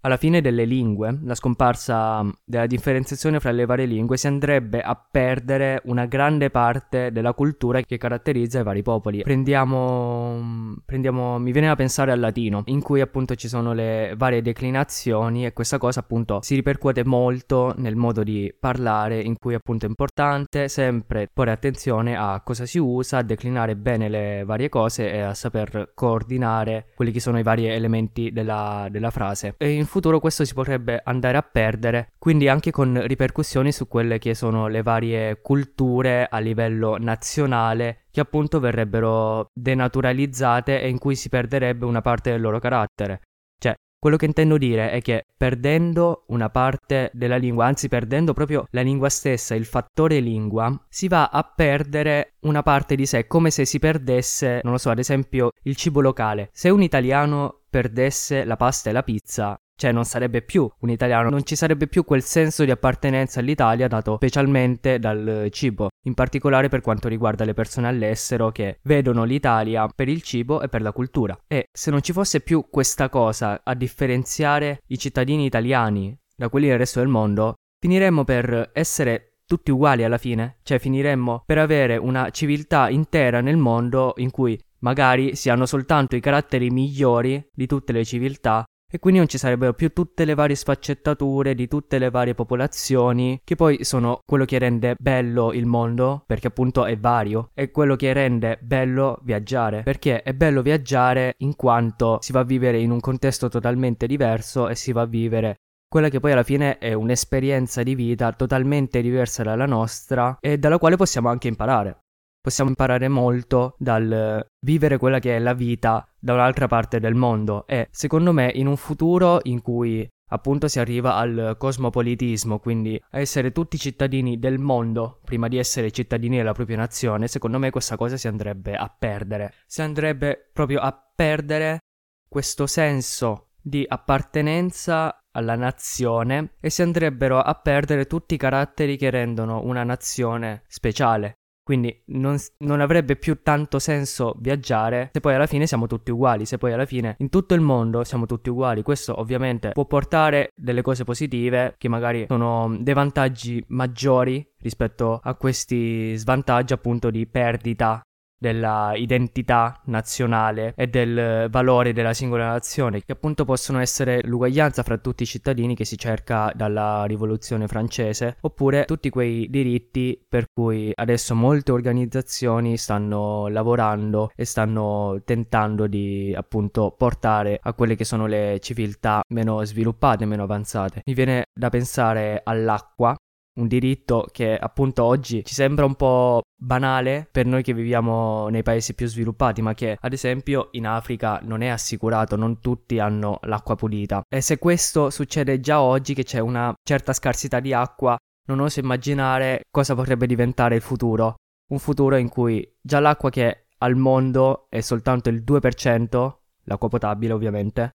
alla 0.01 0.17
fine 0.17 0.41
delle 0.41 0.65
lingue, 0.65 1.19
la 1.23 1.35
scomparsa 1.35 2.25
della 2.45 2.67
differenziazione 2.67 3.39
fra 3.39 3.51
le 3.51 3.65
varie 3.65 3.85
lingue, 3.85 4.17
si 4.17 4.27
andrebbe 4.27 4.81
a 4.81 4.95
perdere 4.95 5.81
una 5.85 6.05
grande 6.05 6.49
parte 6.49 7.11
della 7.11 7.33
cultura 7.33 7.81
che 7.81 7.97
caratterizza 7.97 8.59
i 8.59 8.63
vari 8.63 8.81
popoli. 8.81 9.21
Prendiamo, 9.23 10.75
prendiamo, 10.85 11.37
mi 11.37 11.51
viene 11.51 11.67
da 11.67 11.75
pensare 11.75 12.11
al 12.11 12.19
latino, 12.19 12.63
in 12.65 12.81
cui 12.81 13.01
appunto 13.01 13.35
ci 13.35 13.47
sono 13.49 13.73
le 13.73 14.13
varie 14.15 14.41
declinazioni 14.41 15.45
e 15.45 15.53
questa 15.53 15.77
cosa 15.77 15.99
appunto 15.99 16.39
si 16.41 16.55
ripercuote 16.55 17.03
molto 17.03 17.73
nel 17.77 17.95
modo 17.95 18.23
di 18.23 18.53
parlare, 18.57 19.19
in 19.19 19.37
cui 19.37 19.53
appunto 19.53 19.85
è 19.85 19.89
importante 19.89 20.69
sempre 20.69 21.29
porre 21.31 21.51
attenzione 21.51 22.15
a 22.15 22.41
cosa 22.43 22.65
si 22.65 22.77
usa, 22.77 23.17
a 23.17 23.23
declinare 23.23 23.75
bene 23.75 24.07
le 24.07 24.43
varie 24.45 24.69
cose 24.69 25.11
e 25.11 25.19
a 25.19 25.33
saper 25.33 25.91
coordinare 25.93 26.87
quelli 26.95 27.11
che 27.11 27.19
sono 27.19 27.37
i 27.37 27.43
vari 27.43 27.67
elementi 27.67 28.31
della, 28.31 28.87
della 28.89 29.09
frase. 29.09 29.55
E 29.57 29.71
futuro 29.89 30.19
questo 30.19 30.45
si 30.45 30.53
potrebbe 30.53 31.01
andare 31.03 31.37
a 31.37 31.41
perdere, 31.41 32.13
quindi 32.17 32.47
anche 32.47 32.71
con 32.71 33.05
ripercussioni 33.05 33.71
su 33.71 33.87
quelle 33.87 34.19
che 34.19 34.33
sono 34.33 34.67
le 34.67 34.81
varie 34.81 35.41
culture 35.41 36.27
a 36.29 36.39
livello 36.39 36.97
nazionale 36.97 38.05
che 38.11 38.21
appunto 38.21 38.59
verrebbero 38.59 39.49
denaturalizzate 39.53 40.81
e 40.81 40.89
in 40.89 40.97
cui 40.97 41.15
si 41.15 41.29
perderebbe 41.29 41.85
una 41.85 42.01
parte 42.01 42.31
del 42.31 42.41
loro 42.41 42.59
carattere. 42.59 43.21
Cioè, 43.57 43.73
quello 43.99 44.15
che 44.15 44.25
intendo 44.25 44.57
dire 44.57 44.91
è 44.91 45.01
che 45.01 45.25
perdendo 45.35 46.23
una 46.27 46.49
parte 46.49 47.11
della 47.13 47.35
lingua, 47.35 47.65
anzi 47.65 47.89
perdendo 47.89 48.33
proprio 48.33 48.65
la 48.71 48.81
lingua 48.81 49.09
stessa, 49.09 49.55
il 49.55 49.65
fattore 49.65 50.19
lingua, 50.19 50.73
si 50.87 51.07
va 51.07 51.27
a 51.27 51.43
perdere 51.43 52.35
una 52.41 52.63
parte 52.63 52.95
di 52.95 53.05
sé, 53.05 53.27
come 53.27 53.51
se 53.51 53.65
si 53.65 53.77
perdesse, 53.77 54.61
non 54.63 54.73
lo 54.73 54.77
so, 54.77 54.89
ad 54.89 54.99
esempio 54.99 55.51
il 55.63 55.75
cibo 55.75 55.99
locale. 55.99 56.49
Se 56.53 56.69
un 56.69 56.81
italiano 56.81 57.61
perdesse 57.69 58.45
la 58.45 58.55
pasta 58.55 58.89
e 58.89 58.93
la 58.93 59.03
pizza, 59.03 59.59
cioè 59.79 59.93
non 59.93 60.03
sarebbe 60.03 60.41
più 60.41 60.69
un 60.79 60.89
italiano, 60.89 61.29
non 61.29 61.45
ci 61.45 61.55
sarebbe 61.55 61.87
più 61.87 62.03
quel 62.03 62.21
senso 62.21 62.65
di 62.65 62.71
appartenenza 62.71 63.39
all'Italia 63.39 63.87
dato 63.87 64.15
specialmente 64.15 64.99
dal 64.99 65.47
cibo, 65.51 65.87
in 66.03 66.13
particolare 66.13 66.67
per 66.67 66.81
quanto 66.81 67.07
riguarda 67.07 67.45
le 67.45 67.53
persone 67.53 67.87
all'estero 67.87 68.51
che 68.51 68.79
vedono 68.83 69.23
l'Italia 69.23 69.87
per 69.87 70.09
il 70.09 70.21
cibo 70.21 70.61
e 70.61 70.67
per 70.67 70.81
la 70.81 70.91
cultura. 70.91 71.37
E 71.47 71.67
se 71.71 71.91
non 71.91 72.01
ci 72.01 72.11
fosse 72.11 72.41
più 72.41 72.67
questa 72.69 73.07
cosa 73.07 73.61
a 73.63 73.73
differenziare 73.73 74.81
i 74.87 74.97
cittadini 74.97 75.45
italiani 75.45 76.13
da 76.35 76.49
quelli 76.49 76.67
del 76.67 76.77
resto 76.77 76.99
del 76.99 77.07
mondo, 77.07 77.53
finiremmo 77.79 78.25
per 78.25 78.71
essere 78.73 79.35
tutti 79.45 79.71
uguali 79.71 80.03
alla 80.03 80.17
fine, 80.17 80.57
cioè 80.63 80.77
finiremmo 80.77 81.43
per 81.45 81.57
avere 81.57 81.95
una 81.95 82.31
civiltà 82.31 82.89
intera 82.89 83.39
nel 83.39 83.57
mondo 83.57 84.13
in 84.17 84.29
cui 84.29 84.59
magari 84.79 85.35
si 85.35 85.49
hanno 85.49 85.65
soltanto 85.65 86.15
i 86.15 86.19
caratteri 86.19 86.69
migliori 86.69 87.49
di 87.51 87.65
tutte 87.65 87.93
le 87.93 88.03
civiltà 88.05 88.65
e 88.89 88.99
quindi 88.99 89.19
non 89.19 89.27
ci 89.27 89.37
sarebbero 89.37 89.73
più 89.73 89.93
tutte 89.93 90.25
le 90.25 90.33
varie 90.33 90.55
sfaccettature 90.55 91.53
di 91.53 91.67
tutte 91.67 91.99
le 91.99 92.09
varie 92.09 92.33
popolazioni, 92.33 93.39
che 93.43 93.55
poi 93.55 93.83
sono 93.83 94.19
quello 94.25 94.45
che 94.45 94.57
rende 94.57 94.95
bello 94.97 95.53
il 95.53 95.65
mondo, 95.65 96.23
perché 96.25 96.47
appunto 96.47 96.85
è 96.85 96.97
vario, 96.97 97.51
è 97.53 97.69
quello 97.71 97.95
che 97.95 98.13
rende 98.13 98.57
bello 98.61 99.19
viaggiare, 99.23 99.83
perché 99.83 100.23
è 100.23 100.33
bello 100.33 100.61
viaggiare 100.61 101.35
in 101.39 101.55
quanto 101.55 102.17
si 102.21 102.31
va 102.31 102.39
a 102.39 102.45
vivere 102.45 102.79
in 102.79 102.91
un 102.91 102.99
contesto 102.99 103.49
totalmente 103.49 104.07
diverso 104.07 104.67
e 104.67 104.75
si 104.75 104.91
va 104.91 105.01
a 105.01 105.05
vivere 105.05 105.55
quella 105.89 106.09
che 106.09 106.19
poi 106.19 106.33
alla 106.33 106.43
fine 106.43 106.77
è 106.77 106.93
un'esperienza 106.93 107.81
di 107.81 107.95
vita 107.95 108.31
totalmente 108.33 109.01
diversa 109.01 109.41
dalla 109.41 109.65
nostra 109.65 110.37
e 110.39 110.59
dalla 110.59 110.77
quale 110.77 110.97
possiamo 110.97 111.29
anche 111.29 111.47
imparare 111.47 112.03
possiamo 112.49 112.71
imparare 112.71 113.07
molto 113.07 113.75
dal 113.77 114.43
vivere 114.65 114.97
quella 114.97 115.19
che 115.19 115.35
è 115.35 115.39
la 115.39 115.53
vita 115.53 116.03
da 116.17 116.33
un'altra 116.33 116.67
parte 116.67 116.99
del 116.99 117.13
mondo 117.13 117.67
e 117.67 117.87
secondo 117.91 118.33
me 118.33 118.51
in 118.53 118.65
un 118.65 118.75
futuro 118.75 119.39
in 119.43 119.61
cui 119.61 120.07
appunto 120.31 120.67
si 120.67 120.79
arriva 120.79 121.15
al 121.15 121.55
cosmopolitismo, 121.57 122.59
quindi 122.59 122.99
a 123.11 123.19
essere 123.19 123.51
tutti 123.51 123.77
cittadini 123.77 124.39
del 124.39 124.57
mondo 124.57 125.21
prima 125.23 125.47
di 125.47 125.57
essere 125.57 125.91
cittadini 125.91 126.37
della 126.37 126.53
propria 126.53 126.77
nazione, 126.77 127.27
secondo 127.27 127.59
me 127.59 127.69
questa 127.69 127.95
cosa 127.95 128.17
si 128.17 128.27
andrebbe 128.27 128.75
a 128.75 128.93
perdere. 128.95 129.53
Si 129.67 129.81
andrebbe 129.81 130.49
proprio 130.51 130.79
a 130.79 130.91
perdere 131.15 131.79
questo 132.27 132.65
senso 132.65 133.49
di 133.61 133.85
appartenenza 133.87 135.19
alla 135.31 135.55
nazione 135.55 136.53
e 136.59 136.71
si 136.71 136.81
andrebbero 136.81 137.39
a 137.39 137.53
perdere 137.53 138.05
tutti 138.05 138.33
i 138.33 138.37
caratteri 138.37 138.97
che 138.97 139.11
rendono 139.11 139.63
una 139.63 139.83
nazione 139.83 140.63
speciale. 140.67 141.38
Quindi 141.69 142.01
non, 142.05 142.35
non, 142.63 142.81
avrebbe 142.81 143.15
più 143.15 143.43
tanto 143.43 143.77
senso 143.77 144.33
viaggiare 144.39 145.11
se 145.13 145.19
poi 145.19 145.35
alla 145.35 145.45
fine 145.45 145.67
siamo 145.67 145.85
tutti 145.85 146.09
uguali, 146.09 146.47
se 146.47 146.57
poi 146.57 146.73
alla 146.73 146.87
fine 146.87 147.15
in 147.19 147.29
tutto 147.29 147.53
il 147.53 147.61
mondo 147.61 148.03
siamo 148.03 148.25
tutti 148.25 148.49
uguali. 148.49 148.81
Questo 148.81 149.19
ovviamente 149.19 149.73
può 149.73 149.85
portare 149.85 150.49
delle 150.55 150.81
cose 150.81 151.03
positive 151.03 151.75
che 151.77 151.87
magari 151.87 152.25
sono 152.27 152.75
dei 152.79 152.95
vantaggi 152.95 153.63
maggiori 153.67 154.43
rispetto 154.61 155.19
a 155.21 155.35
questi 155.35 156.17
svantaggi 156.17 156.73
appunto 156.73 157.11
di 157.11 157.27
perdita 157.27 158.01
della 158.39 158.93
identità 158.95 159.81
nazionale 159.85 160.73
e 160.75 160.87
del 160.87 161.47
valore 161.49 161.93
della 161.93 162.13
singola 162.13 162.47
nazione, 162.47 163.03
che 163.03 163.11
appunto 163.11 163.45
possono 163.45 163.79
essere 163.79 164.21
l'uguaglianza 164.23 164.81
fra 164.83 164.97
tutti 164.97 165.23
i 165.23 165.25
cittadini 165.25 165.75
che 165.75 165.85
si 165.85 165.97
cerca 165.97 166.51
dalla 166.55 167.03
rivoluzione 167.03 167.67
francese, 167.67 168.37
oppure 168.41 168.85
tutti 168.85 169.09
quei 169.09 169.49
diritti 169.49 170.19
per 170.27 170.45
cui 170.51 170.91
adesso 170.95 171.35
molte 171.35 171.71
organizzazioni 171.71 172.77
stanno 172.77 173.47
lavorando 173.47 174.31
e 174.35 174.45
stanno 174.45 175.21
tentando 175.25 175.87
di 175.87 176.33
appunto 176.35 176.95
portare 176.97 177.59
a 177.61 177.73
quelle 177.73 177.95
che 177.95 178.05
sono 178.05 178.25
le 178.25 178.59
civiltà 178.61 179.21
meno 179.29 179.63
sviluppate, 179.63 180.25
meno 180.25 180.43
avanzate. 180.43 181.01
Mi 181.05 181.13
viene 181.13 181.45
da 181.53 181.69
pensare 181.69 182.41
all'acqua 182.43 183.15
un 183.59 183.67
diritto 183.67 184.27
che 184.31 184.57
appunto 184.57 185.03
oggi 185.03 185.43
ci 185.43 185.53
sembra 185.53 185.85
un 185.85 185.95
po' 185.95 186.41
banale 186.55 187.27
per 187.29 187.45
noi 187.45 187.61
che 187.61 187.73
viviamo 187.73 188.47
nei 188.49 188.63
paesi 188.63 188.93
più 188.93 189.07
sviluppati, 189.07 189.61
ma 189.61 189.73
che 189.73 189.97
ad 189.99 190.13
esempio 190.13 190.69
in 190.71 190.87
Africa 190.87 191.39
non 191.43 191.61
è 191.61 191.67
assicurato, 191.67 192.35
non 192.35 192.59
tutti 192.59 192.99
hanno 192.99 193.39
l'acqua 193.43 193.75
pulita. 193.75 194.21
E 194.27 194.41
se 194.41 194.57
questo 194.57 195.09
succede 195.09 195.59
già 195.59 195.81
oggi 195.81 196.13
che 196.13 196.23
c'è 196.23 196.39
una 196.39 196.73
certa 196.83 197.13
scarsità 197.13 197.59
di 197.59 197.73
acqua, 197.73 198.17
non 198.47 198.59
oso 198.59 198.79
immaginare 198.79 199.61
cosa 199.69 199.93
potrebbe 199.93 200.25
diventare 200.25 200.75
il 200.75 200.81
futuro. 200.81 201.35
Un 201.69 201.79
futuro 201.79 202.15
in 202.15 202.29
cui 202.29 202.67
già 202.81 202.99
l'acqua 202.99 203.29
che 203.29 203.65
al 203.79 203.95
mondo 203.95 204.65
è 204.69 204.81
soltanto 204.81 205.29
il 205.29 205.43
2%, 205.43 206.33
l'acqua 206.63 206.89
potabile 206.89 207.33
ovviamente, 207.33 207.91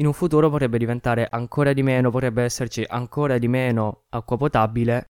in 0.00 0.06
un 0.06 0.12
futuro 0.12 0.48
potrebbe 0.48 0.78
diventare 0.78 1.26
ancora 1.28 1.72
di 1.72 1.82
meno, 1.82 2.10
potrebbe 2.10 2.42
esserci 2.42 2.84
ancora 2.86 3.38
di 3.38 3.48
meno 3.48 4.02
acqua 4.10 4.36
potabile 4.36 5.06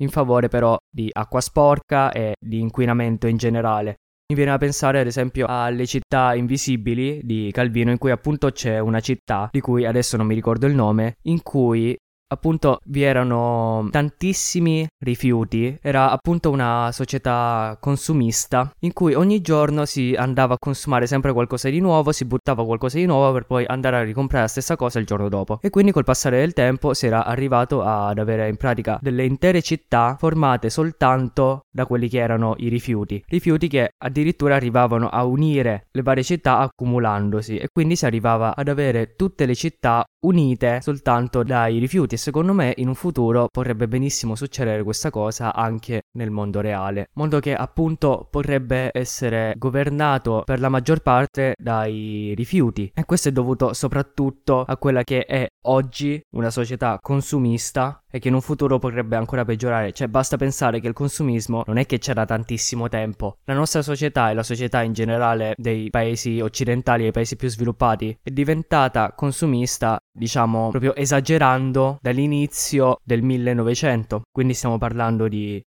in 0.00 0.08
favore 0.08 0.48
però 0.48 0.76
di 0.90 1.08
acqua 1.12 1.40
sporca 1.40 2.10
e 2.10 2.34
di 2.38 2.58
inquinamento 2.58 3.28
in 3.28 3.36
generale. 3.36 3.96
Mi 4.28 4.36
viene 4.36 4.52
a 4.52 4.58
pensare 4.58 5.00
ad 5.00 5.06
esempio 5.06 5.46
alle 5.46 5.86
città 5.86 6.34
invisibili 6.34 7.20
di 7.22 7.50
Calvino 7.52 7.90
in 7.90 7.98
cui 7.98 8.10
appunto 8.10 8.50
c'è 8.50 8.78
una 8.78 9.00
città 9.00 9.48
di 9.52 9.60
cui 9.60 9.84
adesso 9.84 10.16
non 10.16 10.26
mi 10.26 10.34
ricordo 10.34 10.66
il 10.66 10.74
nome 10.74 11.16
in 11.24 11.42
cui 11.42 11.96
appunto 12.32 12.80
vi 12.86 13.02
erano 13.02 13.88
tantissimi 13.90 14.86
rifiuti, 14.98 15.76
era 15.80 16.10
appunto 16.10 16.50
una 16.50 16.90
società 16.92 17.76
consumista 17.80 18.72
in 18.80 18.92
cui 18.92 19.14
ogni 19.14 19.40
giorno 19.40 19.84
si 19.84 20.14
andava 20.16 20.54
a 20.54 20.58
consumare 20.58 21.06
sempre 21.06 21.32
qualcosa 21.32 21.68
di 21.68 21.80
nuovo, 21.80 22.12
si 22.12 22.24
buttava 22.24 22.64
qualcosa 22.64 22.98
di 22.98 23.06
nuovo 23.06 23.32
per 23.32 23.46
poi 23.46 23.64
andare 23.66 23.96
a 23.96 24.02
ricomprare 24.02 24.44
la 24.44 24.48
stessa 24.48 24.76
cosa 24.76 24.98
il 24.98 25.06
giorno 25.06 25.28
dopo. 25.28 25.58
E 25.60 25.70
quindi 25.70 25.92
col 25.92 26.04
passare 26.04 26.38
del 26.38 26.52
tempo 26.52 26.94
si 26.94 27.06
era 27.06 27.24
arrivato 27.24 27.82
ad 27.82 28.18
avere 28.18 28.48
in 28.48 28.56
pratica 28.56 28.98
delle 29.00 29.24
intere 29.24 29.62
città 29.62 30.16
formate 30.18 30.70
soltanto 30.70 31.62
da 31.70 31.86
quelli 31.86 32.08
che 32.08 32.18
erano 32.18 32.54
i 32.58 32.68
rifiuti, 32.68 33.22
rifiuti 33.28 33.68
che 33.68 33.90
addirittura 33.98 34.56
arrivavano 34.56 35.08
a 35.08 35.24
unire 35.24 35.86
le 35.90 36.02
varie 36.02 36.22
città 36.22 36.58
accumulandosi. 36.58 37.58
E 37.58 37.68
quindi 37.72 37.96
si 37.96 38.06
arrivava 38.06 38.54
ad 38.56 38.68
avere 38.68 39.14
tutte 39.16 39.46
le 39.46 39.54
città 39.54 40.04
unite 40.24 40.80
soltanto 40.80 41.42
dai 41.42 41.78
rifiuti 41.78 42.16
secondo 42.22 42.52
me 42.52 42.72
in 42.76 42.86
un 42.86 42.94
futuro 42.94 43.48
potrebbe 43.50 43.88
benissimo 43.88 44.36
succedere 44.36 44.84
questa 44.84 45.10
cosa 45.10 45.52
anche 45.52 46.02
nel 46.12 46.30
mondo 46.30 46.60
reale. 46.60 47.08
Mondo 47.14 47.40
che 47.40 47.52
appunto 47.52 48.28
potrebbe 48.30 48.90
essere 48.92 49.54
governato 49.56 50.42
per 50.44 50.60
la 50.60 50.68
maggior 50.68 51.00
parte 51.00 51.54
dai 51.58 52.32
rifiuti. 52.36 52.92
E 52.94 53.04
questo 53.04 53.28
è 53.28 53.32
dovuto 53.32 53.72
soprattutto 53.72 54.60
a 54.60 54.76
quella 54.76 55.02
che 55.02 55.24
è 55.24 55.48
oggi 55.62 56.22
una 56.36 56.50
società 56.50 56.98
consumista 57.02 58.01
e 58.12 58.18
che 58.18 58.28
in 58.28 58.34
un 58.34 58.42
futuro 58.42 58.78
potrebbe 58.78 59.16
ancora 59.16 59.44
peggiorare. 59.44 59.92
Cioè, 59.92 60.06
basta 60.06 60.36
pensare 60.36 60.80
che 60.80 60.86
il 60.86 60.92
consumismo 60.92 61.62
non 61.66 61.78
è 61.78 61.86
che 61.86 61.98
c'era 61.98 62.26
tantissimo 62.26 62.88
tempo. 62.88 63.38
La 63.44 63.54
nostra 63.54 63.80
società 63.80 64.30
e 64.30 64.34
la 64.34 64.42
società 64.42 64.82
in 64.82 64.92
generale 64.92 65.54
dei 65.56 65.88
paesi 65.88 66.40
occidentali, 66.40 67.02
dei 67.02 67.12
paesi 67.12 67.36
più 67.36 67.48
sviluppati, 67.48 68.18
è 68.22 68.30
diventata 68.30 69.12
consumista, 69.14 69.98
diciamo, 70.12 70.68
proprio 70.68 70.94
esagerando 70.94 71.98
dall'inizio 72.02 72.98
del 73.02 73.22
1900. 73.22 74.22
Quindi 74.30 74.52
stiamo 74.52 74.76
parlando 74.76 75.26
di 75.26 75.60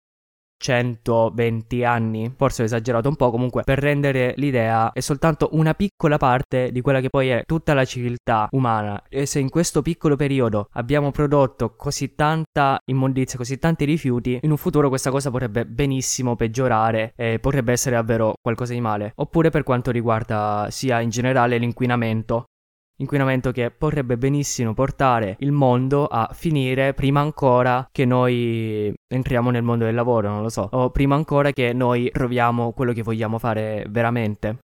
120 0.56 1.84
anni, 1.84 2.32
forse 2.36 2.62
ho 2.62 2.64
esagerato 2.64 3.08
un 3.08 3.16
po', 3.16 3.30
comunque 3.30 3.62
per 3.64 3.78
rendere 3.78 4.34
l'idea 4.36 4.92
è 4.92 5.00
soltanto 5.00 5.50
una 5.52 5.74
piccola 5.74 6.16
parte 6.16 6.70
di 6.72 6.80
quella 6.80 7.00
che 7.00 7.10
poi 7.10 7.28
è 7.28 7.42
tutta 7.46 7.74
la 7.74 7.84
civiltà 7.84 8.48
umana. 8.52 9.02
E 9.08 9.26
se 9.26 9.38
in 9.38 9.50
questo 9.50 9.82
piccolo 9.82 10.16
periodo 10.16 10.68
abbiamo 10.72 11.10
prodotto 11.10 11.74
così 11.76 12.14
tanta 12.14 12.78
immondizia, 12.86 13.38
così 13.38 13.58
tanti 13.58 13.84
rifiuti, 13.84 14.38
in 14.42 14.50
un 14.50 14.56
futuro 14.56 14.88
questa 14.88 15.10
cosa 15.10 15.30
potrebbe 15.30 15.66
benissimo 15.66 16.36
peggiorare 16.36 17.12
e 17.16 17.38
potrebbe 17.38 17.72
essere 17.72 17.96
davvero 17.96 18.34
qualcosa 18.40 18.72
di 18.72 18.80
male. 18.80 19.12
Oppure 19.16 19.50
per 19.50 19.62
quanto 19.62 19.90
riguarda 19.90 20.68
sia 20.70 21.00
in 21.00 21.10
generale 21.10 21.58
l'inquinamento, 21.58 22.44
Inquinamento 22.96 23.50
che 23.50 23.72
potrebbe 23.72 24.16
benissimo 24.16 24.72
portare 24.72 25.34
il 25.40 25.50
mondo 25.50 26.06
a 26.06 26.30
finire 26.32 26.94
prima 26.94 27.20
ancora 27.20 27.88
che 27.90 28.04
noi 28.04 28.94
entriamo 29.14 29.50
nel 29.50 29.62
mondo 29.62 29.84
del 29.84 29.94
lavoro, 29.94 30.28
non 30.28 30.42
lo 30.42 30.48
so, 30.48 30.68
o 30.72 30.90
prima 30.90 31.14
ancora 31.14 31.52
che 31.52 31.72
noi 31.72 32.10
troviamo 32.10 32.72
quello 32.72 32.92
che 32.92 33.02
vogliamo 33.02 33.38
fare 33.38 33.86
veramente. 33.88 34.58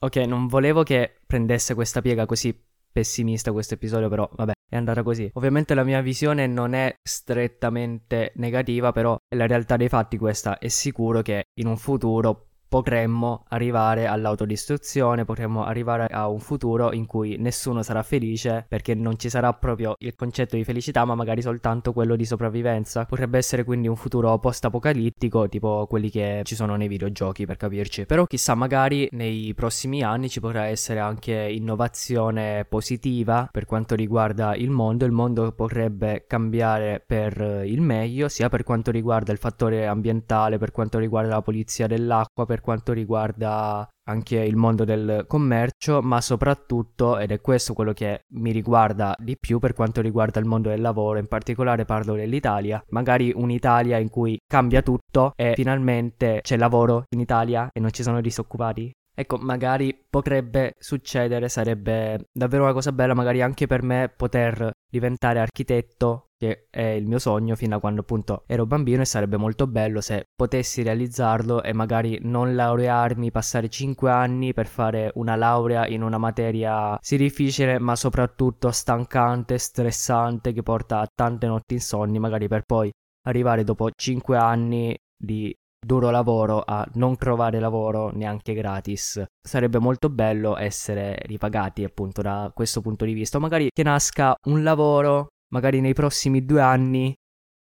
Ok, 0.00 0.16
non 0.16 0.48
volevo 0.48 0.82
che 0.82 1.20
prendesse 1.26 1.74
questa 1.74 2.02
piega 2.02 2.26
così 2.26 2.58
pessimista 2.92 3.52
questo 3.52 3.74
episodio, 3.74 4.08
però 4.08 4.28
vabbè, 4.30 4.52
è 4.68 4.76
andata 4.76 5.02
così. 5.02 5.30
Ovviamente 5.34 5.74
la 5.74 5.84
mia 5.84 6.00
visione 6.00 6.46
non 6.46 6.74
è 6.74 6.94
strettamente 7.02 8.32
negativa, 8.36 8.92
però 8.92 9.16
è 9.26 9.34
la 9.36 9.46
realtà 9.46 9.76
dei 9.76 9.88
fatti 9.88 10.18
questa. 10.18 10.58
È 10.58 10.68
sicuro 10.68 11.22
che 11.22 11.44
in 11.54 11.66
un 11.66 11.76
futuro 11.76 12.50
potremmo 12.74 13.44
arrivare 13.50 14.08
all'autodistruzione, 14.08 15.24
potremmo 15.24 15.64
arrivare 15.64 16.06
a 16.06 16.26
un 16.26 16.40
futuro 16.40 16.92
in 16.92 17.06
cui 17.06 17.36
nessuno 17.38 17.84
sarà 17.84 18.02
felice 18.02 18.66
perché 18.68 18.96
non 18.96 19.16
ci 19.16 19.28
sarà 19.28 19.52
proprio 19.52 19.94
il 20.00 20.16
concetto 20.16 20.56
di 20.56 20.64
felicità, 20.64 21.04
ma 21.04 21.14
magari 21.14 21.40
soltanto 21.40 21.92
quello 21.92 22.16
di 22.16 22.24
sopravvivenza. 22.24 23.04
Potrebbe 23.04 23.38
essere 23.38 23.62
quindi 23.62 23.86
un 23.86 23.94
futuro 23.94 24.36
post-apocalittico, 24.40 25.48
tipo 25.48 25.86
quelli 25.88 26.10
che 26.10 26.40
ci 26.42 26.56
sono 26.56 26.74
nei 26.74 26.88
videogiochi, 26.88 27.46
per 27.46 27.56
capirci. 27.56 28.06
Però 28.06 28.24
chissà, 28.24 28.56
magari 28.56 29.06
nei 29.12 29.54
prossimi 29.54 30.02
anni 30.02 30.28
ci 30.28 30.40
potrà 30.40 30.64
essere 30.64 30.98
anche 30.98 31.32
innovazione 31.32 32.66
positiva 32.68 33.48
per 33.52 33.66
quanto 33.66 33.94
riguarda 33.94 34.56
il 34.56 34.70
mondo. 34.70 35.04
Il 35.04 35.12
mondo 35.12 35.52
potrebbe 35.52 36.24
cambiare 36.26 37.00
per 37.06 37.62
il 37.64 37.80
meglio, 37.80 38.26
sia 38.26 38.48
per 38.48 38.64
quanto 38.64 38.90
riguarda 38.90 39.30
il 39.30 39.38
fattore 39.38 39.86
ambientale, 39.86 40.58
per 40.58 40.72
quanto 40.72 40.98
riguarda 40.98 41.34
la 41.34 41.42
pulizia 41.42 41.86
dell'acqua, 41.86 42.44
per 42.44 42.62
quanto 42.64 42.92
riguarda 42.92 43.86
anche 44.06 44.40
il 44.40 44.56
mondo 44.56 44.84
del 44.84 45.24
commercio, 45.28 46.00
ma 46.02 46.20
soprattutto, 46.20 47.18
ed 47.18 47.30
è 47.30 47.40
questo 47.40 47.74
quello 47.74 47.92
che 47.92 48.22
mi 48.34 48.50
riguarda 48.50 49.14
di 49.18 49.36
più 49.38 49.58
per 49.58 49.74
quanto 49.74 50.00
riguarda 50.00 50.40
il 50.40 50.46
mondo 50.46 50.70
del 50.70 50.80
lavoro, 50.80 51.18
in 51.18 51.28
particolare 51.28 51.84
parlo 51.84 52.14
dell'Italia, 52.14 52.82
magari 52.88 53.32
un'Italia 53.34 53.98
in 53.98 54.08
cui 54.08 54.38
cambia 54.46 54.82
tutto 54.82 55.32
e 55.36 55.52
finalmente 55.54 56.40
c'è 56.42 56.56
lavoro 56.56 57.04
in 57.10 57.20
Italia 57.20 57.68
e 57.70 57.80
non 57.80 57.92
ci 57.92 58.02
sono 58.02 58.20
disoccupati. 58.20 58.90
Ecco, 59.16 59.36
magari 59.36 59.96
potrebbe 60.10 60.72
succedere, 60.76 61.48
sarebbe 61.48 62.26
davvero 62.32 62.64
una 62.64 62.72
cosa 62.72 62.90
bella, 62.90 63.14
magari 63.14 63.42
anche 63.42 63.68
per 63.68 63.82
me 63.84 64.12
poter 64.14 64.72
diventare 64.94 65.40
architetto, 65.40 66.28
che 66.38 66.68
è 66.70 66.82
il 66.82 67.08
mio 67.08 67.18
sogno 67.18 67.56
fino 67.56 67.74
a 67.74 67.80
quando 67.80 68.02
appunto 68.02 68.44
ero 68.46 68.64
bambino 68.64 69.02
e 69.02 69.04
sarebbe 69.04 69.36
molto 69.36 69.66
bello 69.66 70.00
se 70.00 70.26
potessi 70.36 70.84
realizzarlo 70.84 71.64
e 71.64 71.72
magari 71.72 72.20
non 72.22 72.54
laurearmi, 72.54 73.32
passare 73.32 73.68
5 73.68 74.08
anni 74.08 74.52
per 74.52 74.68
fare 74.68 75.10
una 75.16 75.34
laurea 75.34 75.88
in 75.88 76.02
una 76.04 76.18
materia 76.18 76.96
sì 77.00 77.16
difficile, 77.16 77.80
ma 77.80 77.96
soprattutto 77.96 78.70
stancante, 78.70 79.58
stressante, 79.58 80.52
che 80.52 80.62
porta 80.62 81.00
a 81.00 81.08
tante 81.12 81.48
notti 81.48 81.74
insonni, 81.74 82.20
magari 82.20 82.46
per 82.46 82.62
poi 82.64 82.88
arrivare 83.26 83.64
dopo 83.64 83.90
5 83.92 84.36
anni 84.36 84.96
di 85.16 85.52
duro 85.84 86.10
lavoro 86.10 86.62
a 86.64 86.86
non 86.94 87.16
trovare 87.16 87.60
lavoro 87.60 88.10
neanche 88.12 88.54
gratis. 88.54 89.22
Sarebbe 89.40 89.78
molto 89.78 90.08
bello 90.08 90.56
essere 90.56 91.18
ripagati 91.26 91.84
appunto 91.84 92.22
da 92.22 92.50
questo 92.54 92.80
punto 92.80 93.04
di 93.04 93.12
vista. 93.12 93.38
Magari 93.38 93.68
che 93.72 93.82
nasca 93.82 94.34
un 94.48 94.62
lavoro, 94.62 95.28
magari 95.52 95.80
nei 95.80 95.94
prossimi 95.94 96.44
due 96.44 96.60
anni, 96.60 97.14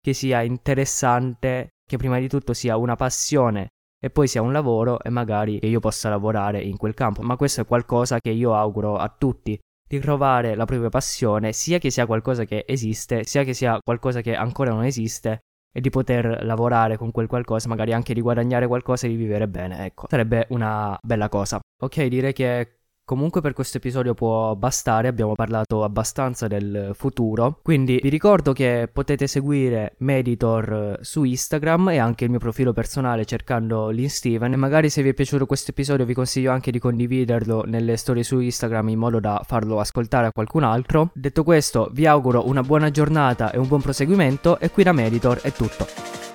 che 0.02 0.14
sia 0.14 0.42
interessante, 0.42 1.70
che 1.86 1.98
prima 1.98 2.20
di 2.20 2.28
tutto 2.28 2.54
sia 2.54 2.78
una 2.78 2.96
passione 2.96 3.70
e 4.02 4.10
poi 4.10 4.28
sia 4.28 4.42
un 4.42 4.54
lavoro 4.54 5.02
e 5.02 5.10
magari 5.10 5.60
che 5.60 5.68
io 5.68 5.80
possa 5.80 6.10
lavorare 6.10 6.62
in 6.62 6.78
quel 6.78 6.94
campo. 6.94 7.22
Ma 7.22 7.36
questo 7.36 7.62
è 7.62 7.66
qualcosa 7.66 8.20
che 8.20 8.30
io 8.30 8.56
auguro 8.56 8.96
a 8.96 9.10
tutti 9.10 9.60
di 9.90 10.00
trovare 10.00 10.56
la 10.56 10.66
propria 10.66 10.90
passione, 10.90 11.52
sia 11.52 11.80
che 11.80 11.90
sia 11.90 12.06
qualcosa 12.06 12.46
che 12.46 12.64
esiste, 12.68 13.24
sia 13.24 13.44
che 13.44 13.54
sia 13.54 13.80
qualcosa 13.84 14.22
che 14.22 14.36
ancora 14.36 14.72
non 14.72 14.84
esiste, 14.84 15.40
e 15.72 15.82
di 15.82 15.90
poter 15.90 16.44
lavorare 16.44 16.98
con 16.98 17.12
quel 17.12 17.28
qualcosa, 17.28 17.68
magari 17.68 17.94
anche 17.94 18.14
di 18.14 18.22
guadagnare 18.22 18.68
qualcosa 18.68 19.06
e 19.06 19.10
di 19.10 19.16
vivere 19.16 19.48
bene, 19.48 19.86
ecco. 19.86 20.08
Sarebbe 20.10 20.48
una 20.50 20.98
bella 21.02 21.30
cosa. 21.30 21.60
Ok, 21.82 22.06
direi 22.06 22.34
che 22.34 22.79
Comunque 23.10 23.42
per 23.42 23.54
questo 23.54 23.78
episodio 23.78 24.14
può 24.14 24.54
bastare, 24.54 25.08
abbiamo 25.08 25.34
parlato 25.34 25.84
abbastanza 25.84 26.46
del 26.46 26.92
futuro, 26.94 27.58
quindi 27.64 28.00
vi 28.04 28.10
ricordo 28.10 28.54
che 28.54 28.88
potete 28.94 29.26
seguire 29.26 29.96
Meditor 29.98 31.00
su 31.02 31.24
Instagram 31.24 31.90
e 31.90 31.98
anche 31.98 32.26
il 32.26 32.30
mio 32.30 32.38
profilo 32.38 32.72
personale 32.72 33.26
cercando 33.26 33.90
l'Insteven 33.90 34.54
e 34.54 34.58
magari 34.58 34.92
se 34.92 35.02
vi 35.02 35.10
è 35.10 35.14
piaciuto 35.16 35.48
questo 35.48 35.72
episodio 35.72 36.06
vi 36.06 36.14
consiglio 36.14 36.52
anche 36.52 36.70
di 36.70 36.78
condividerlo 36.78 37.64
nelle 37.66 37.98
storie 37.98 38.22
su 38.22 38.40
Instagram 38.40 38.90
in 38.90 39.00
modo 39.00 39.20
da 39.20 39.42
farlo 39.44 39.80
ascoltare 39.80 40.28
a 40.28 40.32
qualcun 40.32 40.62
altro. 40.62 41.10
Detto 41.16 41.44
questo 41.44 41.90
vi 41.92 42.06
auguro 42.06 42.48
una 42.48 42.62
buona 42.62 42.92
giornata 42.92 43.50
e 43.50 43.58
un 43.58 43.68
buon 43.68 43.82
proseguimento 43.82 44.60
e 44.60 44.70
qui 44.70 44.84
da 44.84 44.92
Meditor 44.92 45.40
è 45.40 45.52
tutto. 45.52 46.29